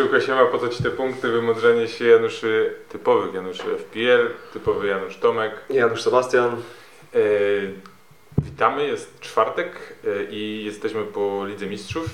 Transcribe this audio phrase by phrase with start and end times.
[0.00, 5.16] Jaszczułko siema, po co Ci te punkty, wymądrzenie się Januszy, typowych Januszy FPL, typowy Janusz
[5.16, 5.52] Tomek.
[5.70, 6.52] Janusz Sebastian.
[7.14, 7.18] E,
[8.38, 12.06] witamy, jest czwartek e, i jesteśmy po Lidze Mistrzów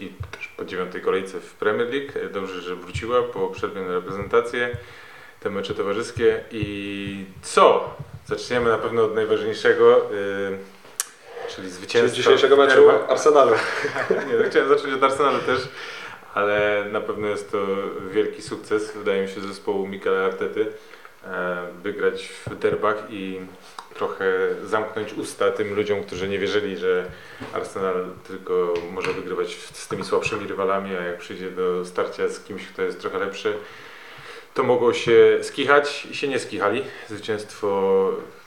[0.00, 2.18] i też po dziewiątej kolejce w Premier League.
[2.18, 4.76] E, Dobrze, że wróciła po przerwie na reprezentację,
[5.40, 7.94] te mecze towarzyskie i co?
[8.26, 10.08] Zaczniemy na pewno od najważniejszego, e,
[11.48, 12.90] czyli Czyli zwycięstwa dzisiejszego w meczu.
[13.08, 13.52] Arsenalu.
[14.28, 15.60] Nie, no chciałem zacząć od Arsenalu też,
[16.34, 17.58] ale na pewno jest to
[18.10, 20.72] wielki sukces, wydaje mi się, zespołu Mikela Artety
[21.24, 23.40] e, wygrać w derbach i
[23.94, 24.24] trochę
[24.64, 27.06] zamknąć usta tym ludziom, którzy nie wierzyli, że
[27.52, 32.66] Arsenal tylko może wygrywać z tymi słabszymi rywalami, a jak przyjdzie do starcia z kimś,
[32.66, 33.54] kto jest trochę lepszy,
[34.54, 36.82] to mogą się skichać i się nie skichali.
[37.08, 37.66] Zwycięstwo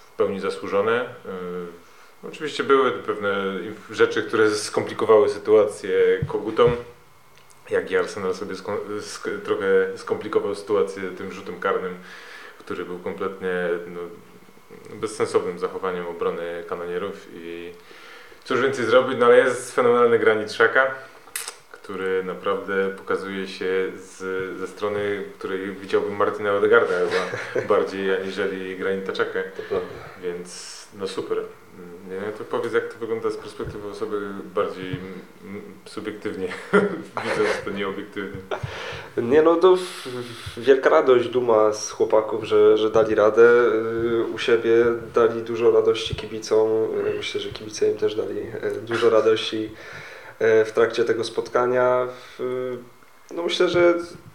[0.07, 1.01] w pełni zasłużone.
[1.01, 1.07] E,
[2.27, 3.33] Oczywiście były pewne
[3.91, 6.71] rzeczy, które skomplikowały sytuację kogutom,
[7.69, 11.95] jak i Arsenal sobie sko- sk- trochę skomplikował sytuację tym rzutem karnym,
[12.59, 13.99] który był kompletnie no,
[14.95, 17.71] bezsensownym zachowaniem obrony kanonierów i
[18.43, 20.95] cóż więcej zrobić, no ale jest fenomenalny granit Szaka,
[21.71, 24.17] który naprawdę pokazuje się z,
[24.59, 29.13] ze strony, której widziałbym Martina Odegarda chyba bardziej aniżeli Granita
[29.69, 29.87] prawda.
[30.21, 31.37] Więc no super.
[32.21, 34.21] Nie, to powiedz jak to wygląda z perspektywy osoby
[34.55, 34.99] bardziej
[35.85, 36.47] subiektywnie,
[37.23, 38.41] widząc to nieobiektywnie.
[39.17, 39.77] Nie no, to
[40.57, 43.49] wielka radość, duma z chłopaków, że, że dali radę.
[44.21, 46.69] y, U siebie dali dużo radości kibicom.
[47.17, 49.69] Myślę, że kibice im też dali y, dużo radości
[50.41, 52.07] y, w trakcie tego spotkania.
[53.35, 53.93] No myślę, że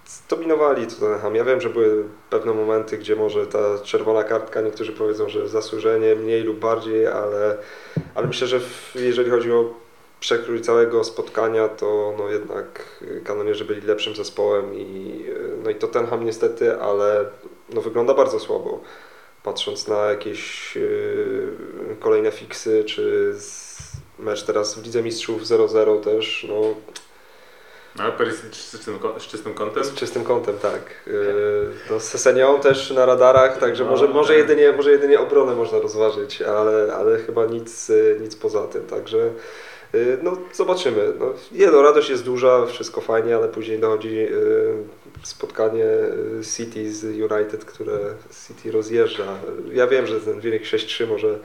[0.09, 1.34] zdominowali Tottenham.
[1.34, 6.14] Ja wiem, że były pewne momenty, gdzie może ta czerwona kartka, niektórzy powiedzą, że zasłużenie
[6.14, 7.56] mniej lub bardziej, ale,
[8.14, 9.75] ale myślę, że w, jeżeli chodzi o
[10.20, 15.24] przekrój całego spotkania, to no jednak kanonierzy byli lepszym zespołem i,
[15.64, 17.24] no i Tottenham niestety, ale
[17.74, 18.80] no wygląda bardzo słabo.
[19.42, 21.48] Patrząc na jakieś y,
[22.01, 23.35] kolejne fiksy, czy
[24.18, 26.74] mecz teraz w Lidze Mistrzów 0-0 też, No,
[28.01, 29.85] ale Perisic z czystym, z czystym kątem?
[29.85, 30.83] z czystym kątem, tak.
[31.07, 34.39] Y, No, z Sesenią też na radarach, także No, może, może, tak.
[34.39, 39.31] jedynie, może jedynie obronę można rozważyć, ale, ale chyba nic, y, nic poza tym, także
[39.95, 41.13] y, no zobaczymy.
[41.19, 44.27] No, nie no, radość jest duża, wszystko fajnie, ale później dochodzi
[45.23, 45.85] spotkanie
[46.57, 47.98] City z United, które
[48.47, 49.25] City rozjeżdża.
[49.73, 51.39] Ja wiem, że ten wynik 6-3 może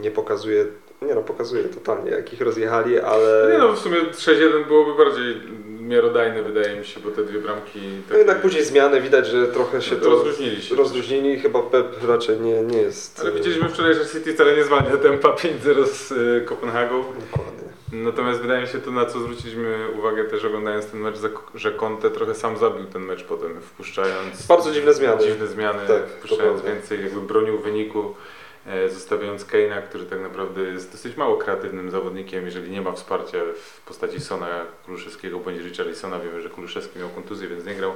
[0.00, 0.66] nie pokazuje,
[1.02, 3.48] nie no, pokazuje totalnie jak ich rozjechali, ale...
[3.52, 5.36] Nie no, w sumie 6-1 byłoby bardziej
[5.80, 7.78] miarodajne wydaje mi się, bo te dwie bramki...
[7.78, 10.74] No takie- jednak później zmiany widać, że trochę się no, to rozluźnili się.
[10.74, 11.40] rozluźnili.
[11.40, 13.20] Chyba Pep raczej nie, nie jest.
[13.20, 17.04] Ale e, widzieliśmy wczoraj, że City wcale nie zwalnia tempa 5-0 z y, Kopenhagą.
[17.30, 17.70] Dokładnie.
[17.92, 21.16] Natomiast wydaje mi się to, na co zwróciliśmy uwagę też oglądając ten mecz,
[21.54, 24.46] że Conte trochę sam zabił ten mecz potem, wpuszczając...
[24.46, 25.22] Bardzo dziwne zmiany.
[25.22, 28.39] Dziwne zmiany, Tak, wpuszczając więcej, jakby bronił wyniku, e,
[28.88, 33.80] zostawiając Keina, który tak naprawdę jest dosyć mało kreatywnym zawodnikiem, jeżeli nie ma wsparcia w
[33.80, 36.18] postaci Sona Kuluszewskiego bądź Richarlisona.
[36.18, 37.92] Wiemy, że Kuluszewski miał kontuzję, więc nie grał.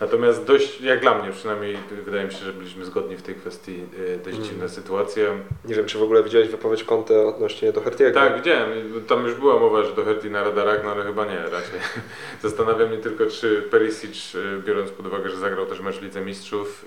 [0.00, 3.84] Natomiast dość, jak dla mnie przynajmniej, wydaje mi się, że byliśmy zgodni w tej kwestii,
[4.14, 4.48] e, dość Mm.
[4.48, 5.24] dziwna sytuacja.
[5.64, 8.20] Nie wiem, czy w ogóle widziałeś wypowiedź Conte odnośnie do Hertiego.
[8.20, 8.70] Tak, widziałem.
[9.08, 11.80] Tam już była mowa, że do Herty na radarach, no ale chyba nie raczej.
[12.42, 16.86] Zastanawia mnie tylko, czy Perisic, y, biorąc pod uwagę, że zagrał też mecz Lidze Mistrzów,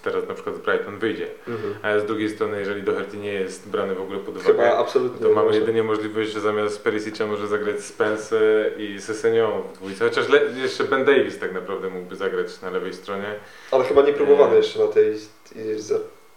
[0.00, 1.26] teraz na przykład z Brighton wyjdzie.
[1.48, 1.74] Mhm.
[1.82, 4.76] A z drugiej strony, jeżeli do Herty nie jest brany w ogóle pod Chyba uwagę,
[4.78, 5.26] absolutnie.
[5.28, 5.58] to mamy może.
[5.58, 10.04] jedynie możliwość, że zamiast Perisic'a może zagrać Spence i Sesenią w dwójce.
[10.04, 10.26] Chociaż
[10.62, 13.34] jeszcze Ben Davis tak naprawdę mógłby zagrać na lewej stronie.
[13.70, 14.56] Ale chyba nie próbowano Nie.
[14.56, 15.14] jeszcze na tej
[15.76, 15.94] za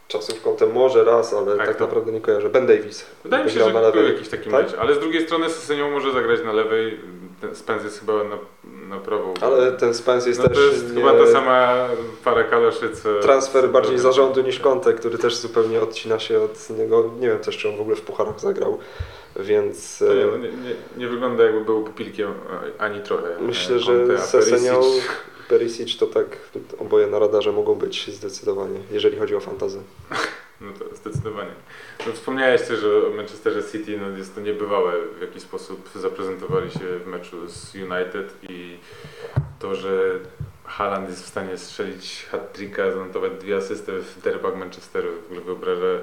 [0.08, 2.50] czasów Conte może raz, ale Tak, tak, to- naprawdę nie kojarzę.
[2.50, 3.06] Ben Davis.
[3.24, 4.14] Wydaje mi się, że na był lewej.
[4.14, 4.64] jakiś taki Tak?
[4.66, 4.74] mecz.
[4.80, 7.00] Ale z drugiej strony Sesenią może zagrać na lewej.
[7.42, 8.38] Ten Spence jest chyba na,
[8.90, 9.34] na prawą.
[9.42, 11.02] Ale ten Spence jest no też to jest nie...
[11.02, 11.88] chyba ta sama
[12.24, 13.20] para kaloszy, co...
[13.20, 17.12] transfer bardziej do- zarządu niż Conte, który też zupełnie odcina się od niego.
[17.20, 18.80] Nie wiem też, czy on w ogóle w pucharach zagrał,
[19.36, 22.30] więc nie, e, no nie, nie, nie wygląda jakby był pupilkiem
[22.78, 23.28] e, ani trochę.
[23.42, 25.02] myślę, e, Conte, że Sesenią, Perisic-
[25.50, 26.26] Perisic to tak
[26.80, 29.82] oboje na radarze mogą być zdecydowanie, jeżeli chodzi o fantazję.
[30.61, 31.52] No to zdecydowanie.
[32.08, 37.00] No, wspomniałeś też o Manchesterze City, no jest to niebywałe w jaki sposób zaprezentowali się
[37.06, 38.78] w meczu z United i
[39.59, 40.20] to, że
[40.66, 45.09] Haaland jest w stanie strzelić hat-tricka, zanotować dwie asysty w derbach Manchesteru.
[45.22, 46.00] W ogóle wyobraża,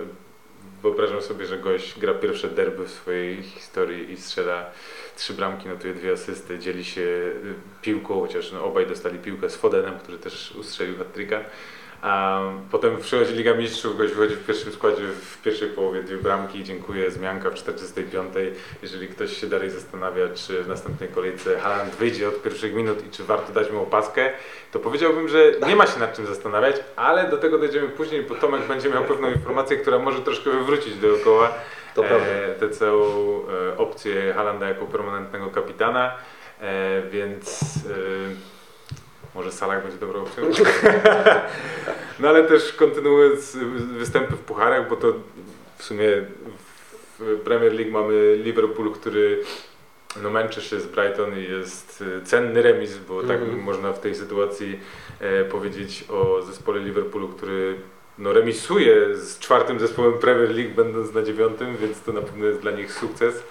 [0.83, 4.71] wyobrażam sobie, że gość gra pierwsze derby w swojej historii i strzela
[5.17, 9.57] trzy bramki, notuje dwie asysty, dzieli się y, piłką, chociaż no, obaj dostali piłkę z
[9.57, 11.45] Fodenem, który też ustrzelił hat-tricka.
[12.71, 17.11] Potem przychodzi Liga Mistrzów, gość wychodzi w pierwszym składzie w pierwszej połowie dwie bramki, dziękuję,
[17.11, 18.33] zmianka w 45.
[18.83, 23.11] Jeżeli ktoś się dalej zastanawia, czy w następnej kolejce Haaland wyjdzie od pierwszych minut i
[23.11, 24.31] czy warto dać mu opaskę,
[24.73, 28.35] to powiedziałbym, że nie ma się nad czym zastanawiać, ale do tego dojdziemy później, bo
[28.35, 31.53] Tomek będzie miał pewną informację, która może troszkę wywrócić dookoła
[31.95, 36.15] To e, tę całą e, opcję Halanda jako permanentnego kapitana,
[36.61, 38.56] e, więc e,
[39.37, 40.45] może Salah będzie dobrą opcją.
[42.21, 43.57] no ale też kontynuując
[43.99, 45.13] występy w pucharach, bo to
[45.79, 46.09] w sumie
[47.19, 49.43] w Premier League mamy Liverpool, który
[50.23, 53.61] no męczy się z Brighton i jest e, cenny remis, bo tak Mhm.
[53.61, 54.81] można w tej sytuacji
[55.21, 57.77] e, powiedzieć o zespole Liverpoolu, który
[58.19, 62.61] no, remisuje z czwartym zespołem Premier League, będąc na dziewiątym, więc to na pewno jest
[62.61, 63.43] dla nich sukces.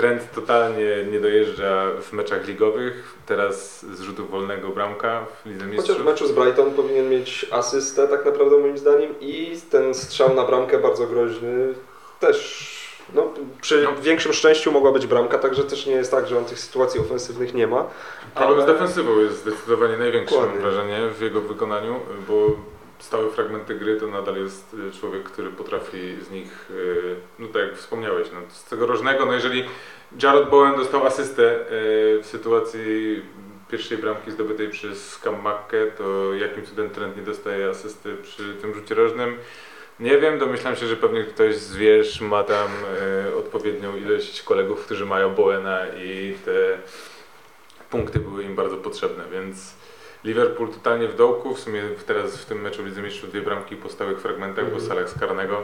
[0.00, 3.14] Trend totalnie nie dojeżdża w meczach ligowych.
[3.26, 5.98] Teraz z rzutu wolnego bramka w Lidze Chociaż Mistrzów.
[6.02, 10.44] w meczu z Brighton powinien mieć asystę tak naprawdę moim zdaniem i ten strzał na
[10.44, 11.74] bramkę bardzo groźny
[12.20, 12.70] też
[13.14, 13.28] no,
[13.60, 14.02] przy No.
[14.02, 17.54] większym szczęściu mogła być bramka, także też nie jest tak, że on tych sytuacji ofensywnych
[17.54, 17.84] nie ma.
[18.34, 20.62] Problem z ale- defensywą jest zdecydowanie największy, mam Dokładnie.
[20.70, 22.46] wrażenie, w jego wykonaniu, bo
[23.00, 27.62] stałe fragmenty gry to nadal jest y, człowiek, który potrafi z nich, y, no tak
[27.62, 29.64] jak wspomniałeś, no, z tego rożnego, no jeżeli
[30.22, 33.22] Jared Bowen dostał asystę y, w sytuacji
[33.70, 38.74] pierwszej bramki zdobytej przez Cam Mackę, to jakim cudem Trent nie dostaje asysty przy tym
[38.74, 39.36] rzucie rożnym?
[40.00, 42.68] Nie wiem, domyślam się, że pewnie ktoś z wież ma tam
[43.28, 46.78] y, odpowiednią ilość kolegów, którzy mają Bowena i te
[47.90, 49.79] punkty były im bardzo potrzebne, więc
[50.24, 53.76] Liverpool totalnie w dołku, w sumie teraz w tym meczu w Lidze Mistrzów dwie bramki
[53.76, 54.88] po stałych fragmentach, bo Mhm.
[54.88, 55.62] Salah z karnego,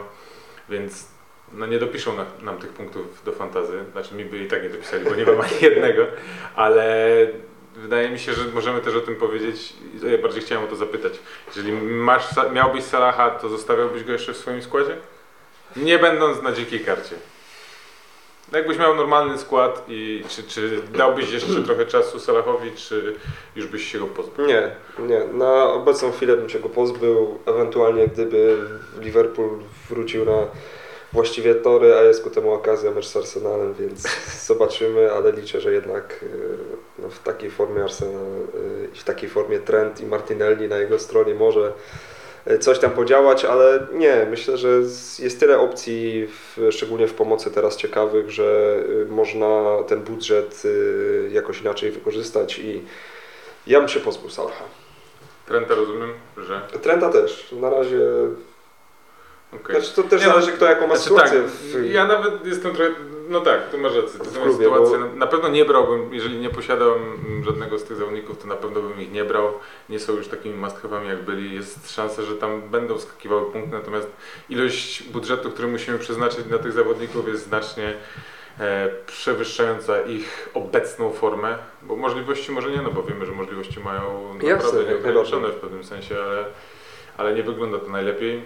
[0.69, 1.07] więc
[1.53, 4.69] no nie dopiszą na, nam tych punktów do fantazy, znaczy mi by i tak nie
[4.69, 6.05] dopisali, bo nie mam ani jednego,
[6.55, 7.07] ale
[7.75, 9.73] wydaje mi się, że możemy też o tym powiedzieć,
[10.11, 11.13] ja bardziej chciałem o to zapytać,
[11.47, 14.97] jeżeli masz, miałbyś Salaha, to zostawiałbyś go jeszcze w swoim składzie?
[15.75, 17.15] Nie będąc na dzikiej karcie.
[18.51, 23.15] No Jakbyś miał normalny skład i czy, czy dałbyś jeszcze trochę czasu Salahowi, czy
[23.55, 24.45] już byś się go pozbył?
[24.45, 25.23] Nie, nie.
[25.33, 28.57] Na obecną chwilę bym się go pozbył, ewentualnie gdyby
[28.99, 29.59] Liverpool
[29.89, 30.47] wrócił na
[31.13, 34.07] właściwie tory, a jest ku temu okazja mecz z Arsenalem, więc
[34.47, 36.57] zobaczymy, ale liczę, że jednak y,
[36.99, 40.99] no, w takiej formie Arsenal y, i w takiej formie Trent i Martinelli na jego
[40.99, 41.73] stronie może
[42.59, 44.69] coś tam podziałać, ale nie, myślę, że
[45.19, 51.29] jest tyle opcji, w, szczególnie w pomocy teraz ciekawych, że y, można ten budżet y,
[51.31, 52.83] jakoś inaczej wykorzystać i
[53.67, 54.63] ja bym się pozbył Salaha.
[55.45, 56.61] Trenta rozumiem, że...
[56.81, 57.51] Trenta też.
[57.51, 57.99] Na razie.
[59.53, 59.75] okej.
[59.75, 61.39] Znaczy to też Nie, no, zależy kto jaką ma Znaczy, sytuację.
[61.41, 61.91] tak, w...
[61.91, 62.91] ja nawet jestem trochę,
[63.29, 66.13] no tak, tu masz rację, to są klubie, sytuacje, bo- na- na pewno nie brałbym,
[66.13, 66.93] jeżeli nie posiadam
[67.27, 69.53] mm, żadnego z tych zawodników, to na pewno bym ich nie brał,
[69.89, 70.77] nie są już takimi must
[71.07, 74.07] jak byli, jest szansa, że tam będą skakiwały punkty, natomiast
[74.49, 77.93] ilość budżetu, który musimy przeznaczyć na tych zawodników jest znacznie
[78.59, 84.33] e, przewyższająca ich obecną formę, bo możliwości może nie, no bo wiemy, że możliwości mają
[84.57, 86.45] naprawdę nieograniczone w pewnym sensie, ale,
[87.17, 88.41] ale nie wygląda to najlepiej.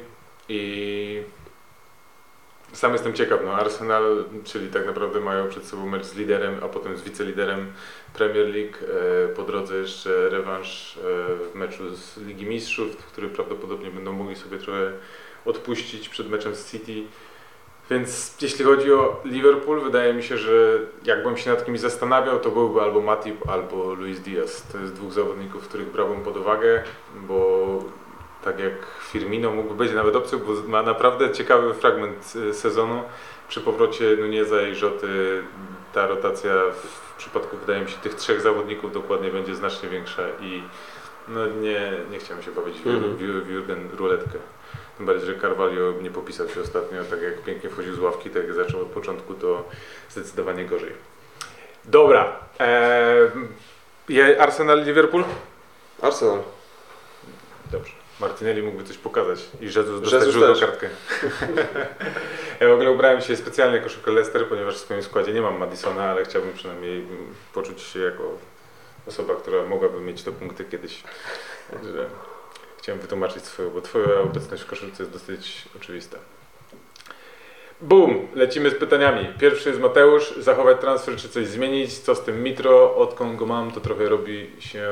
[0.49, 1.23] I
[2.73, 6.67] sam jestem ciekaw, no Arsenal, czyli tak naprawdę mają przed sobą mecz z liderem, a
[6.67, 7.73] potem z wiceliderem
[8.13, 8.77] Premier League,
[9.25, 11.01] e, po drodze jeszcze rewanż e,
[11.51, 14.91] w meczu z Ligi Mistrzów, który prawdopodobnie będą mogli sobie trochę
[15.45, 17.03] odpuścić przed meczem z City.
[17.89, 22.51] Więc jeśli chodzi o Liverpool, wydaje mi się, że jakbym się nad kimś zastanawiał, to
[22.51, 24.67] byłby albo Matip, albo Luis Diaz.
[24.71, 26.83] To jest dwóch zawodników, których brałbym pod uwagę,
[27.27, 27.83] bo
[28.43, 33.03] tak jak Firmino mógłby być nawet opcją, bo ma naprawdę ciekawy fragment y, sezonu.
[33.47, 35.43] Przy powrocie Nuneza i Rzoty
[35.93, 36.51] ta rotacja
[36.83, 40.63] w przypadku, wydaje mi się, tych trzech zawodników dokładnie będzie znacznie większa i
[41.27, 44.39] no nie, nie chciałem się bawić w, w, w Jurgen ruletkę.
[44.97, 48.43] Tym bardziej, że Carvalho nie popisał się ostatnio, tak jak pięknie wchodził z ławki, tak
[48.43, 49.69] jak zaczął od początku, to
[50.09, 50.91] zdecydowanie gorzej.
[51.85, 52.39] Dobra.
[52.59, 55.23] Eee, Arsenal Liverpool?
[56.01, 56.39] Arsenal.
[57.71, 58.00] Dobrze.
[58.21, 60.89] Martinelli mógłby coś pokazać i Jesus dostać Jesus żółtą kartkę.
[62.59, 66.03] ja w ogóle ubrałem się specjalnie koszulkę Leicester, ponieważ w swoim składzie nie mam Madisona,
[66.03, 68.37] ale chciałbym przynajmniej mm, poczuć się jako
[69.07, 71.03] osoba, która mogłaby mieć te punkty kiedyś.
[71.71, 72.05] Także
[72.77, 76.17] chciałem wytłumaczyć swoją, bo twoja obecność w koszulce jest dosyć oczywista.
[77.81, 78.27] Boom!
[78.35, 79.27] Lecimy z pytaniami.
[79.39, 80.33] Pierwszy jest Mateusz.
[80.37, 81.99] Zachować transfer czy coś zmienić?
[81.99, 82.95] Co z tym Mitro?
[82.95, 84.91] Odkąd go mam, to trochę robi się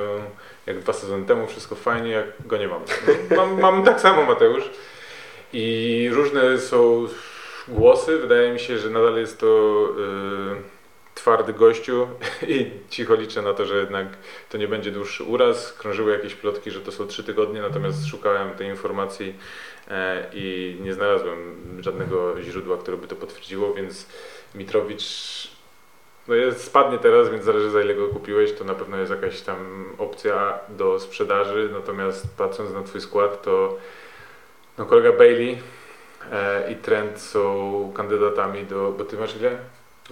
[0.66, 1.48] jak dwa sezony temu.
[1.48, 2.82] Wszystko fajnie, jak go nie mam.
[3.30, 4.70] No, mam, mam tak samo Mateusz.
[5.54, 7.08] I różne są
[7.68, 8.18] głosy.
[8.18, 9.48] Wydaje mi się, że nadal jest to
[9.98, 10.62] yy,
[11.16, 12.08] twardy gościu
[12.48, 14.08] i cicho liczę na to, że jednak
[14.50, 15.74] to nie będzie dłuższy uraz.
[15.74, 19.36] Krążyły jakieś plotki, że to są trzy tygodnie, natomiast szukałem tej informacji
[20.34, 21.38] i nie znalazłem
[21.80, 24.08] żadnego źródła, które by to potwierdziło, więc
[24.56, 25.50] Mitrowicz
[26.28, 29.42] no jest, spadnie teraz, więc zależy za ile go kupiłeś, to na pewno jest jakaś
[29.42, 33.78] tam opcja do sprzedaży, natomiast patrząc na twój skład, to
[34.78, 35.58] no kolega Bailey
[36.32, 39.58] e, i Trent są kandydatami do, bo ty masz ile?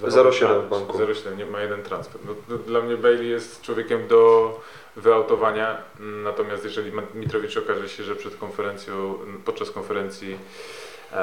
[0.01, 0.97] 0,7 w banku.
[0.97, 2.21] 0,7, nie ma jeden transfer.
[2.25, 4.51] No, dla mnie Bailey jest człowiekiem do
[4.97, 10.37] wyautowania, natomiast jeżeli Mitrowicz okaże się, że przed konferencją, podczas konferencji
[11.11, 11.19] em,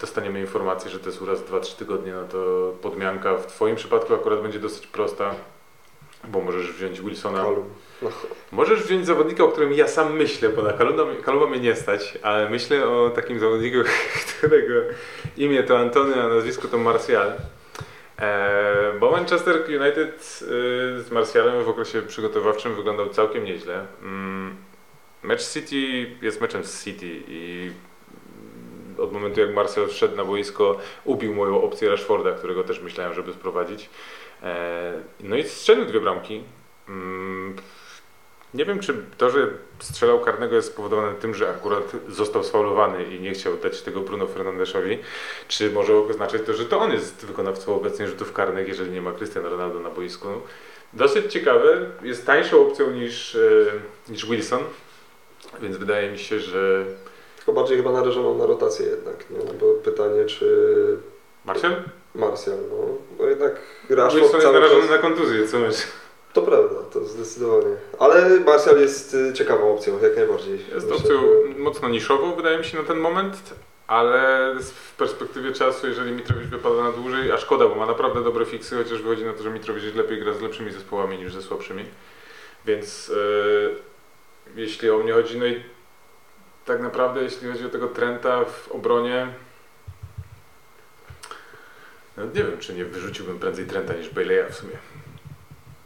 [0.00, 4.42] dostaniemy informację, że to jest uraz 2-3 tygodnie, no to podmianka w Twoim przypadku akurat
[4.42, 5.34] będzie dosyć prosta,
[6.28, 7.44] bo możesz wziąć Wilsona.
[8.52, 10.72] Możesz wziąć zawodnika, o którym ja sam myślę, bo na
[11.22, 13.78] Kaluma mnie nie stać, ale myślę o takim zawodniku,
[14.38, 14.74] którego
[15.36, 17.32] imię to Antony, a nazwisko to Martial.
[19.00, 23.86] Bo Manchester United e, z Martialem w okresie przygotowawczym wyglądał całkiem nieźle.
[24.02, 24.56] Mm,
[25.22, 25.76] Mecz City
[26.22, 27.70] jest meczem z City i
[28.34, 33.14] mm, od momentu jak Martial wszedł na boisko, ubił moją opcję Rashforda, którego też myślałem,
[33.14, 33.90] żeby sprowadzić.
[34.42, 36.42] Eee, no i strzelił dwie bramki.
[38.54, 43.20] Nie wiem, czy to, że strzelał karnego jest spowodowane tym, że akurat został sfaulowany i
[43.20, 44.98] nie chciał dać tego Bruno Fernandeszowi,
[45.48, 49.12] czy może oznaczać to, że to on jest wykonawcą obecnie rzutów karnych, jeżeli nie ma
[49.12, 50.28] Cristiano Ronaldo na boisku.
[50.92, 53.40] Dosyć ciekawe, jest tańszą opcją niż, e,
[54.08, 54.62] niż Wilson,
[55.62, 56.84] więc wydaje mi się, że
[57.36, 59.38] tylko bardziej chyba narażoną na rotację jednak, nie?
[59.38, 60.46] No Bo pytanie, czy
[61.44, 61.82] Marcel?
[62.14, 63.52] Martial, no, bo jednak
[63.88, 64.90] Wilson Rashford jest cały narażony czas...
[64.90, 65.86] na kontuzję, co myślisz?
[66.32, 67.76] To prawda, to zdecydowanie.
[67.98, 70.52] Ale Martial jest y, ciekawą opcją, jak najbardziej.
[70.58, 73.54] Jest Myślę, opcją że- mocno niszową, wydaje mi się, na ten moment,
[73.86, 78.46] ale w perspektywie czasu, jeżeli Mitrowicz wypada na dłużej, a szkoda, bo ma naprawdę dobre
[78.46, 81.84] fiksy, chociaż wychodzi na to, że Mitrowicz lepiej gra z lepszymi zespołami niż ze słabszymi.
[82.66, 83.12] Więc
[84.56, 85.62] e, jeśli o mnie chodzi, no i
[86.64, 89.28] tak naprawdę, jeśli chodzi o tego Trenta w obronie,
[92.16, 94.72] no nie wiem, czy nie wyrzuciłbym prędzej Trenta niż Baileya w sumie.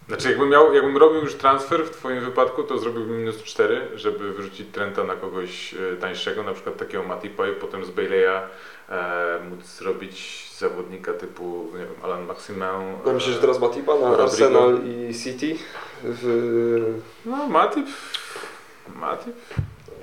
[0.08, 4.32] Znaczy, jakbym, miał, jakbym robił już transfer w Twoim wypadku, to zrobiłbym minus 4, żeby
[4.32, 8.40] wyrzucić Trenta na kogoś e, tańszego, na przykład takiego Matipa i potem z Baileya
[8.88, 12.62] e, móc zrobić zawodnika typu, nie wiem, Alan Maximin.
[13.06, 14.22] No myślę, że teraz Matipa na Rodrigo.
[14.24, 15.56] Arsenal i City
[16.04, 17.86] w, No, Matip.
[18.96, 19.34] Matip.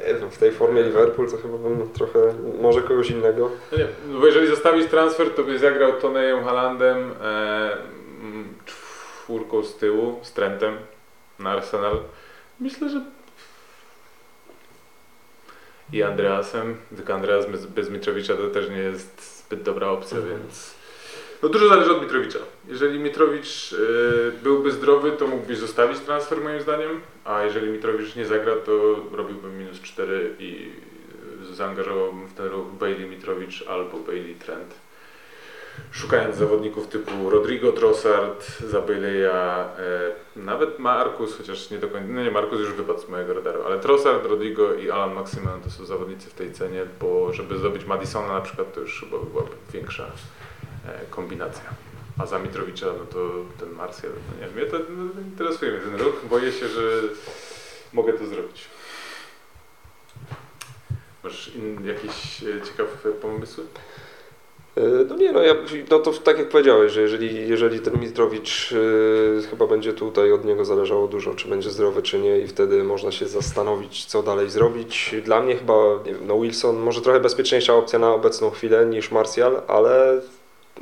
[0.08, 2.20] nie wiem, w tej formie Liverpool to chyba bym trochę,
[2.62, 3.52] może kogoś innego.
[3.72, 7.78] No nie, no bo jeżeli zostawić transfer, to by zagrał Tonejem, Halandem, e,
[8.22, 8.54] mm,
[9.32, 10.78] czwórką z tyłu, z Trentem
[11.40, 12.00] na Arsenal.
[12.60, 13.02] Myślę, że
[15.94, 20.38] i Andreasem, tylko Andreas bez, bez Mitrowicza to też nie jest zbyt dobra opcja, Mhm.
[20.40, 20.76] więc
[21.44, 22.40] no dużo zależy od Mitrowicza.
[22.68, 28.26] Jeżeli Mitrowicz e, byłby zdrowy, to mógłbyś zostawić transfer moim zdaniem, a jeżeli Mitrowicz nie
[28.26, 30.70] zagra, to robiłbym minus 4 i
[31.52, 34.74] zaangażowałbym w ten ruch Bailey Mitrowicz albo Bailey Trent.
[35.92, 42.24] Szukając zawodników typu Rodrigo Trossard, za Baileya, e, nawet Marcus, chociaż nie do końca, no
[42.24, 45.86] nie, Marcus już wypadł z mojego radaru, ale Trossard, Rodrigo i Alan Maximan to są
[45.86, 50.06] zawodnicy w tej cenie, bo żeby zdobyć Madisona na przykład, to już chyba byłaby większa
[50.88, 51.64] e, kombinacja.
[52.18, 55.82] A za Mitrowicza, no to ten Martial, no nie wiem, mnie to no, interesuje mnie
[55.82, 56.82] ten ruch, boję się, że
[57.94, 58.68] mogę to zrobić.
[61.24, 63.64] Masz in, jakieś e, ciekawe pomysły?
[64.78, 65.56] E, No nie, no, ja,
[65.92, 70.46] no to tak jak powiedziałeś, że jeżeli, jeżeli ten Mitrowicz e, chyba będzie tutaj od
[70.46, 74.50] niego zależało dużo, czy będzie zdrowy, czy nie i wtedy można się zastanowić, co dalej
[74.50, 75.16] zrobić.
[75.24, 75.74] Dla mnie chyba,
[76.06, 80.22] nie wiem, no Wilson może trochę bezpieczniejsza opcja na obecną chwilę niż Martial, ale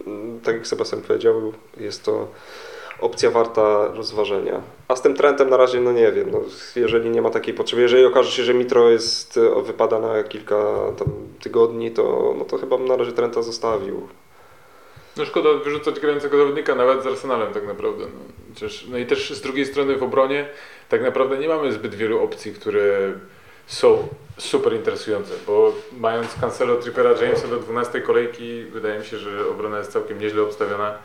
[0.07, 2.27] mm, tak jak Sebastian powiedział, jest to
[3.01, 4.61] opcja warta rozważenia.
[4.87, 6.41] A z tym Trentem na razie, no nie wiem, no,
[6.75, 10.55] jeżeli nie ma takiej potrzeby, jeżeli okaże się, że Mitro jest, e, wypada na kilka
[10.97, 11.07] tam
[11.39, 14.07] tygodni, to, no to chyba bym na razie Trenta zostawił.
[15.17, 18.05] No szkoda wyrzucać grającego zawodnika nawet z Arsenalem tak naprawdę.
[18.05, 18.19] No.
[18.53, 20.49] Chociaż, no i też z drugiej strony w obronie
[20.89, 23.13] tak naprawdę nie mamy zbyt wielu opcji, które
[23.67, 29.49] są super interesujące, bo mając Cancelo, Trippera, Jamesa do 12 kolejki, wydaje mi się, że
[29.49, 30.97] obrona jest całkiem nieźle obstawiona.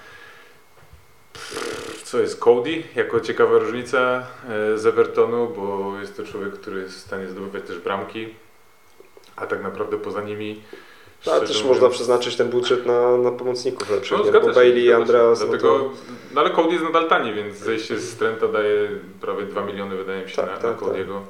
[2.15, 2.83] Co jest Cody?
[2.97, 7.63] Jako ciekawa różnica e, z Evertonu, bo jest to człowiek, który jest w stanie zdobywać
[7.67, 8.35] też bramki,
[9.37, 10.63] a tak naprawdę poza nimi
[11.27, 14.33] No, ale też mówiąc, można przeznaczyć ten budżet na, na pomocników lepszych, no, nie?
[14.33, 14.93] bo Bailey i.
[14.93, 15.91] Andreas, Dlatego, no to...
[16.35, 18.89] no ale Cody jest nadal tani, więc zejście z Trenta daje
[19.21, 20.81] prawie 2 miliony wydaje mi się Tak, na, tak, na tak.
[20.81, 21.21] Cody'ego,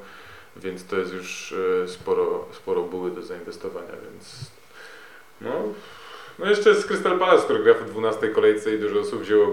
[0.55, 4.51] więc to jest już e, sporo, sporo buły do zainwestowania, więc
[5.41, 5.51] no
[6.39, 9.47] No jeszcze jest Crystal Palace, który gra w 12 kolejce i dużo osób wzięło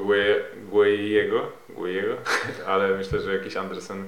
[0.70, 2.16] Guejego, Guejego,
[2.66, 4.04] ale myślę, że jakiś Andersen,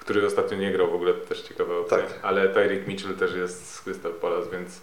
[0.00, 1.98] który ostatnio nie grał w ogóle, to też ciekawa opcja.
[1.98, 2.06] Tak.
[2.22, 4.80] Ale Tyreek Mitchell też jest z Crystal Palace, więc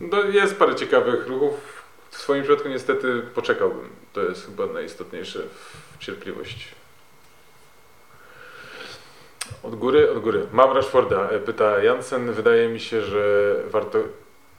[0.00, 1.78] no, jest parę ciekawych ruchów.
[2.10, 3.88] W swoim przypadku niestety poczekałbym.
[4.12, 5.38] To jest chyba najistotniejsze
[5.98, 6.74] w cierpliwość.
[9.62, 10.46] Od góry, od góry.
[10.52, 12.32] Mam Rashforda, e, pyta Jansen.
[12.32, 13.98] Wydaje mi się, że warto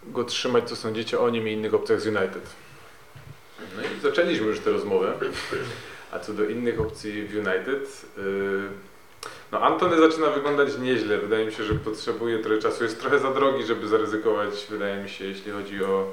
[0.03, 0.69] go trzymać.
[0.69, 2.49] Co sądzicie o nim i innych opcjach z United?
[3.75, 5.13] No i zaczęliśmy już tę rozmowę.
[6.11, 8.69] A co do innych opcji w United, yy,
[9.51, 11.17] no Antony zaczyna wyglądać nieźle.
[11.17, 12.83] Wydaje mi się, że potrzebuje trochę czasu.
[12.83, 16.11] Jest trochę za drogi, żeby zaryzykować, wydaje mi się, jeśli chodzi o,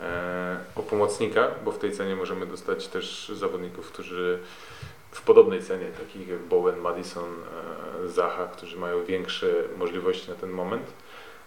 [0.00, 4.38] e, o pomocnika, bo w tej cenie możemy dostać też zawodników, którzy
[5.10, 7.34] w podobnej cenie, takich jak Bowen, Madison,
[8.04, 9.46] e, Zaha, którzy mają większe
[9.78, 10.86] możliwości na ten moment.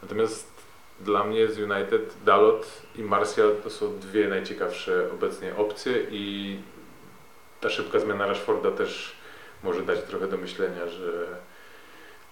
[0.01, 0.56] Natomiast
[0.99, 6.57] dla mnie z United Dalot i Martial to są dwie najciekawsze obecnie opcje i
[7.61, 9.15] ta szybka zmiana Rashforda też
[9.63, 11.27] może dać trochę do myślenia, że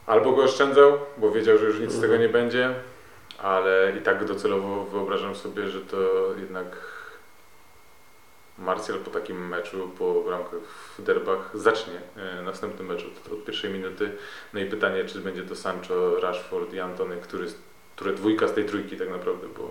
[0.05, 2.75] albo go oszczędzał, bo wiedział, że już nic z tego nie będzie,
[3.37, 5.97] ale i tak docelowo wyobrażam sobie, że to
[6.39, 6.65] jednak
[8.57, 10.59] Martial po takim meczu, po bramkach
[10.97, 14.11] w derbach zacznie e, następny mecz od, od pierwszej minuty.
[14.53, 17.47] No i pytanie, czy będzie to Sancho, Rashford i Antony, który,
[17.95, 19.69] które dwójka z tej trójki tak naprawdę, bo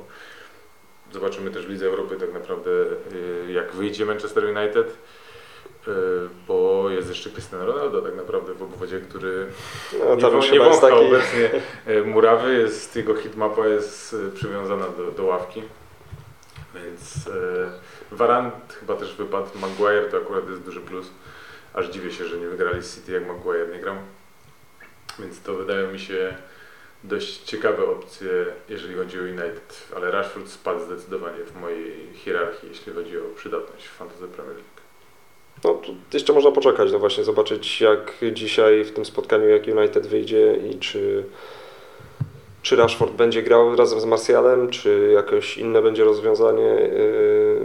[1.12, 2.70] zobaczymy też w Lidze Europy tak naprawdę
[3.48, 4.96] e, jak wyjdzie Manchester United,
[5.88, 5.90] e,
[6.48, 9.46] bo jest jeszcze Cristiano Ronaldo tak naprawdę w obwodzie, który
[9.98, 11.06] No, nie, nie wącha taki...
[11.06, 11.50] obecnie
[11.86, 15.62] e, murawy, jest, jego hitmapa jest przywiązana do, do ławki,
[16.74, 21.10] więc e, chyba też wypadł, Maguire to akurat jest duży plus,
[21.74, 23.96] aż dziwię się, że nie wygrali z City jak Maguire nie grał,
[25.18, 26.34] więc to wydają mi się
[27.04, 28.28] dość ciekawe opcje,
[28.68, 33.86] jeżeli chodzi o United, ale Rashford spadł zdecydowanie w mojej hierarchii, jeśli chodzi o przydatność
[33.86, 34.74] w Fantasy Premier League.
[35.64, 35.80] No
[36.12, 40.78] jeszcze można poczekać, no właśnie zobaczyć jak dzisiaj w tym spotkaniu jak United wyjdzie i
[40.78, 41.24] czy,
[42.62, 47.60] czy Rashford będzie grał razem z Martialem, czy jakoś inne będzie rozwiązanie, yy,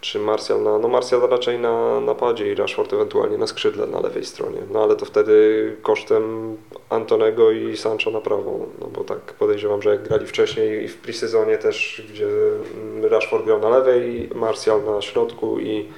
[0.00, 4.24] czy Martial na, no Martial raczej na napadzie i Rashford ewentualnie na skrzydle na lewej
[4.24, 6.56] stronie, no ale to wtedy kosztem
[6.88, 10.96] Antonego i Sancho na prawą, no bo tak podejrzewam, że jak grali wcześniej i w
[10.96, 15.88] pre-sezonie też, gdzie mm, Rashford grał na lewej, Martial na środku i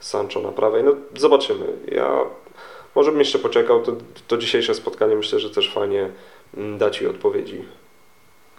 [0.00, 0.84] Sancho na prawej.
[0.84, 1.66] No zobaczymy.
[1.88, 2.20] Ja
[2.94, 3.82] może bym jeszcze poczekał.
[3.82, 3.92] To,
[4.28, 6.10] to dzisiejsze spotkanie myślę, że też fajnie
[6.56, 7.64] mm, da Ci odpowiedzi.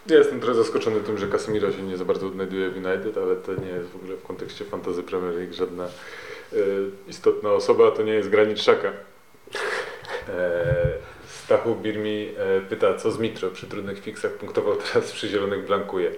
[0.09, 3.35] Ja jestem trochę zaskoczony tym, że Casemiro się nie za bardzo odnajduje w United, ale
[3.35, 6.57] to nie jest w ogóle w kontekście fantazy Premier League żadna e,
[7.07, 8.87] istotna osoba, to nie jest Granit Xhaka.
[8.87, 8.93] E,
[11.27, 16.11] Stachu Birmi e, pyta, co z Mitro przy trudnych fixach punktował teraz przy zielonych blankuje.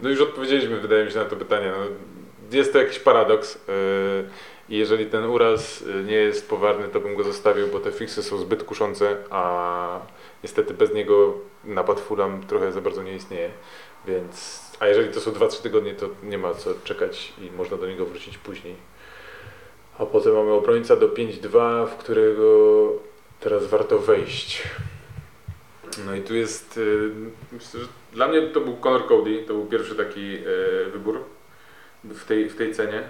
[0.00, 1.72] No już odpowiedzieliśmy, wydaje mi się, na to pytanie.
[1.76, 1.86] No,
[2.52, 3.58] jest to jakiś paradoks
[4.70, 8.22] i jeżeli ten uraz e, nie jest poważny, to bym go zostawił, bo te fixy
[8.22, 10.00] są zbyt kuszące, a
[10.42, 13.50] niestety bez niego napad Fulham trochę za bardzo nie istnieje.
[14.06, 17.86] Więc, a jeżeli to są 2-3 tygodnie, to nie ma co czekać i można do
[17.86, 18.74] niego wrócić później.
[19.98, 22.88] A potem mamy obrońca do 5-2, w którego
[23.40, 24.62] teraz warto wejść.
[26.06, 27.10] No i tu jest, y,
[27.52, 31.24] myślę, że dla mnie to był Conor Cody, to był pierwszy taki y, wybór
[32.04, 33.02] w tej, w tej cenie.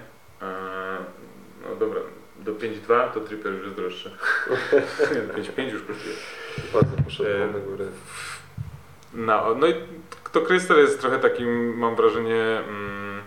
[1.65, 2.01] No dobra,
[2.39, 4.11] do 5-2 to Tripper już jest droższy.
[5.57, 6.15] 5-5 już kosztuje.
[6.73, 7.87] Bardzo poszedł na górę.
[9.15, 9.75] No, no i
[10.33, 13.23] to Krystal jest trochę takim, mam wrażenie, mm,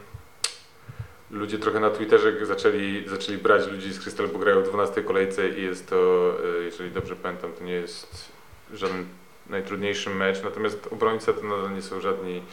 [1.32, 5.50] ludzie trochę na Twitterze zaczęli, zaczęli brać ludzi z Krystal, bo grają w 12 kolejce
[5.50, 8.32] i jest to, e, jeżeli dobrze pamiętam, to nie jest
[8.74, 9.06] żaden
[9.50, 12.44] najtrudniejszy mecz, natomiast obrońcy to nadal nie są żadni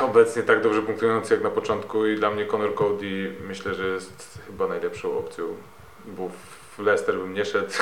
[0.00, 4.38] obecnie tak dobrze punktujący jak na początku i dla mnie Conor Cody myślę, że jest
[4.46, 5.44] chyba najlepszą opcją,
[6.06, 6.28] bo
[6.76, 7.72] w Leicester bym nie szedł,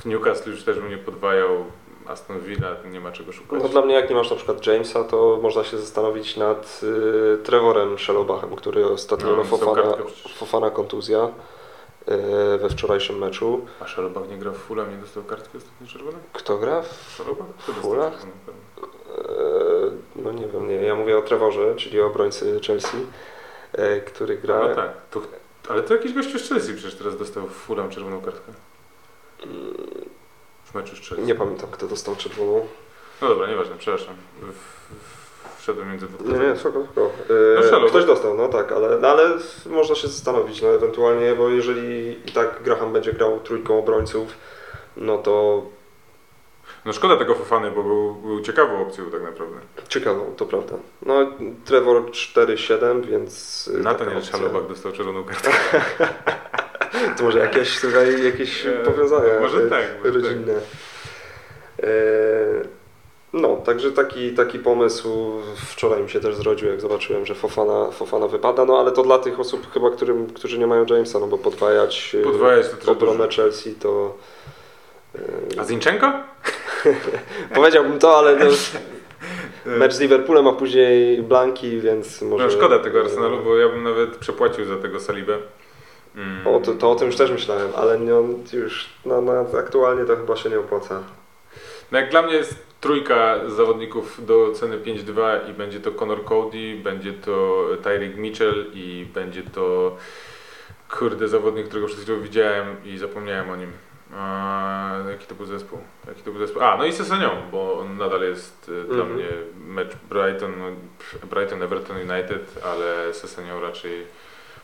[0.00, 1.64] w Newcastle już też bym nie podwajał,
[2.06, 3.62] Aston Villa nie ma czego szukać.
[3.62, 6.80] No dla mnie jak nie masz na przykład Jamesa, to można się zastanowić nad
[7.34, 9.94] y, Trevorem Shelobachem, który ostatnio No, no, Fofana.
[10.36, 11.28] Fofana kontuzja
[12.08, 13.60] y, we wczorajszym meczu.
[13.80, 16.20] A Szalobach nie grał w Fulham, nie dostał kartki ostatnio czerwonej?
[16.32, 16.82] Kto gra?
[16.82, 18.12] W, Szalobach dostał Fulham?
[18.12, 18.96] czerwoną kartkę?
[20.15, 20.74] y, no nie wiem, nie.
[20.74, 22.96] Ja mówię o Trevorze, czyli o obrońcy Chelsea,
[23.78, 24.68] y, który gra.
[24.68, 25.22] No tak, to,
[25.68, 28.52] ale to jakiś gościu z Chelsea przecież teraz dostał w Fulham czerwoną kartkę.
[30.64, 31.24] W meczu z Chelsea.
[31.24, 32.66] Nie pamiętam, kto dostał czerwoną.
[33.22, 34.14] No dobra, nieważne, przepraszam.
[35.58, 37.10] Wszedłem między dwóch Nie, nie, spoko, spoko.
[37.28, 38.10] No, E, Shallow, ktoś tak?
[38.10, 39.30] dostał, no tak, ale, no, ale
[39.66, 44.28] można się zastanowić, no ewentualnie, bo jeżeli i tak Graham będzie grał trójką obrońców,
[44.96, 45.62] no to
[46.86, 49.56] No szkoda tego Fofany, bo był, był ciekawą opcją tak naprawdę.
[49.88, 50.74] Ciekawą, to prawda.
[51.02, 51.14] No,
[51.64, 53.68] Trevor 4-7, więc...
[53.68, 54.38] y, Nataniel taka opcja.
[54.38, 55.50] Szalobak dostał czerwoną kartę.
[57.18, 60.52] To może jakieś tutaj jakieś E, powiązania może e, tak, może rodzinne.
[61.82, 61.86] E,
[63.32, 68.26] No, także taki, taki pomysł wczoraj mi się też zrodził, jak zobaczyłem, że Fofana, Fofana
[68.28, 71.38] wypada, no ale to dla tych osób chyba, którym, którzy nie mają Jamesa, no bo
[71.38, 73.28] podwajać, e, Podwajać to obronę.
[73.28, 74.14] Chelsea to...
[75.58, 76.12] A Zinchenko?
[77.54, 78.44] Powiedziałbym to, ale no,
[79.78, 82.44] mecz z Liverpoolem, a później Blanki, więc może...
[82.44, 85.38] No szkoda tego Arsenalu, bo ja bym nawet przepłacił za tego Salibę.
[86.16, 86.46] Mm.
[86.46, 88.12] O, to, to o tym już też myślałem, ale nie,
[88.52, 91.02] już na, na, aktualnie to chyba się nie opłaca.
[91.92, 96.76] No jak dla mnie jest trójka zawodników do ceny 5-2 i będzie to Conor Cody,
[96.82, 99.96] będzie to Tyreek Mitchell i będzie to
[100.90, 103.72] kurde zawodnik, którego przed chwilą widziałem i zapomniałem o nim.
[104.14, 105.78] A, jaki to był zespół?
[106.08, 106.62] Jaki to był zespół?
[106.62, 109.14] A, no i Sesanią, bo on nadal jest y, dla Mhm.
[109.14, 110.66] mnie mecz Brighton, no,
[111.28, 114.06] Brighton Everton United, ale Sesanią raczej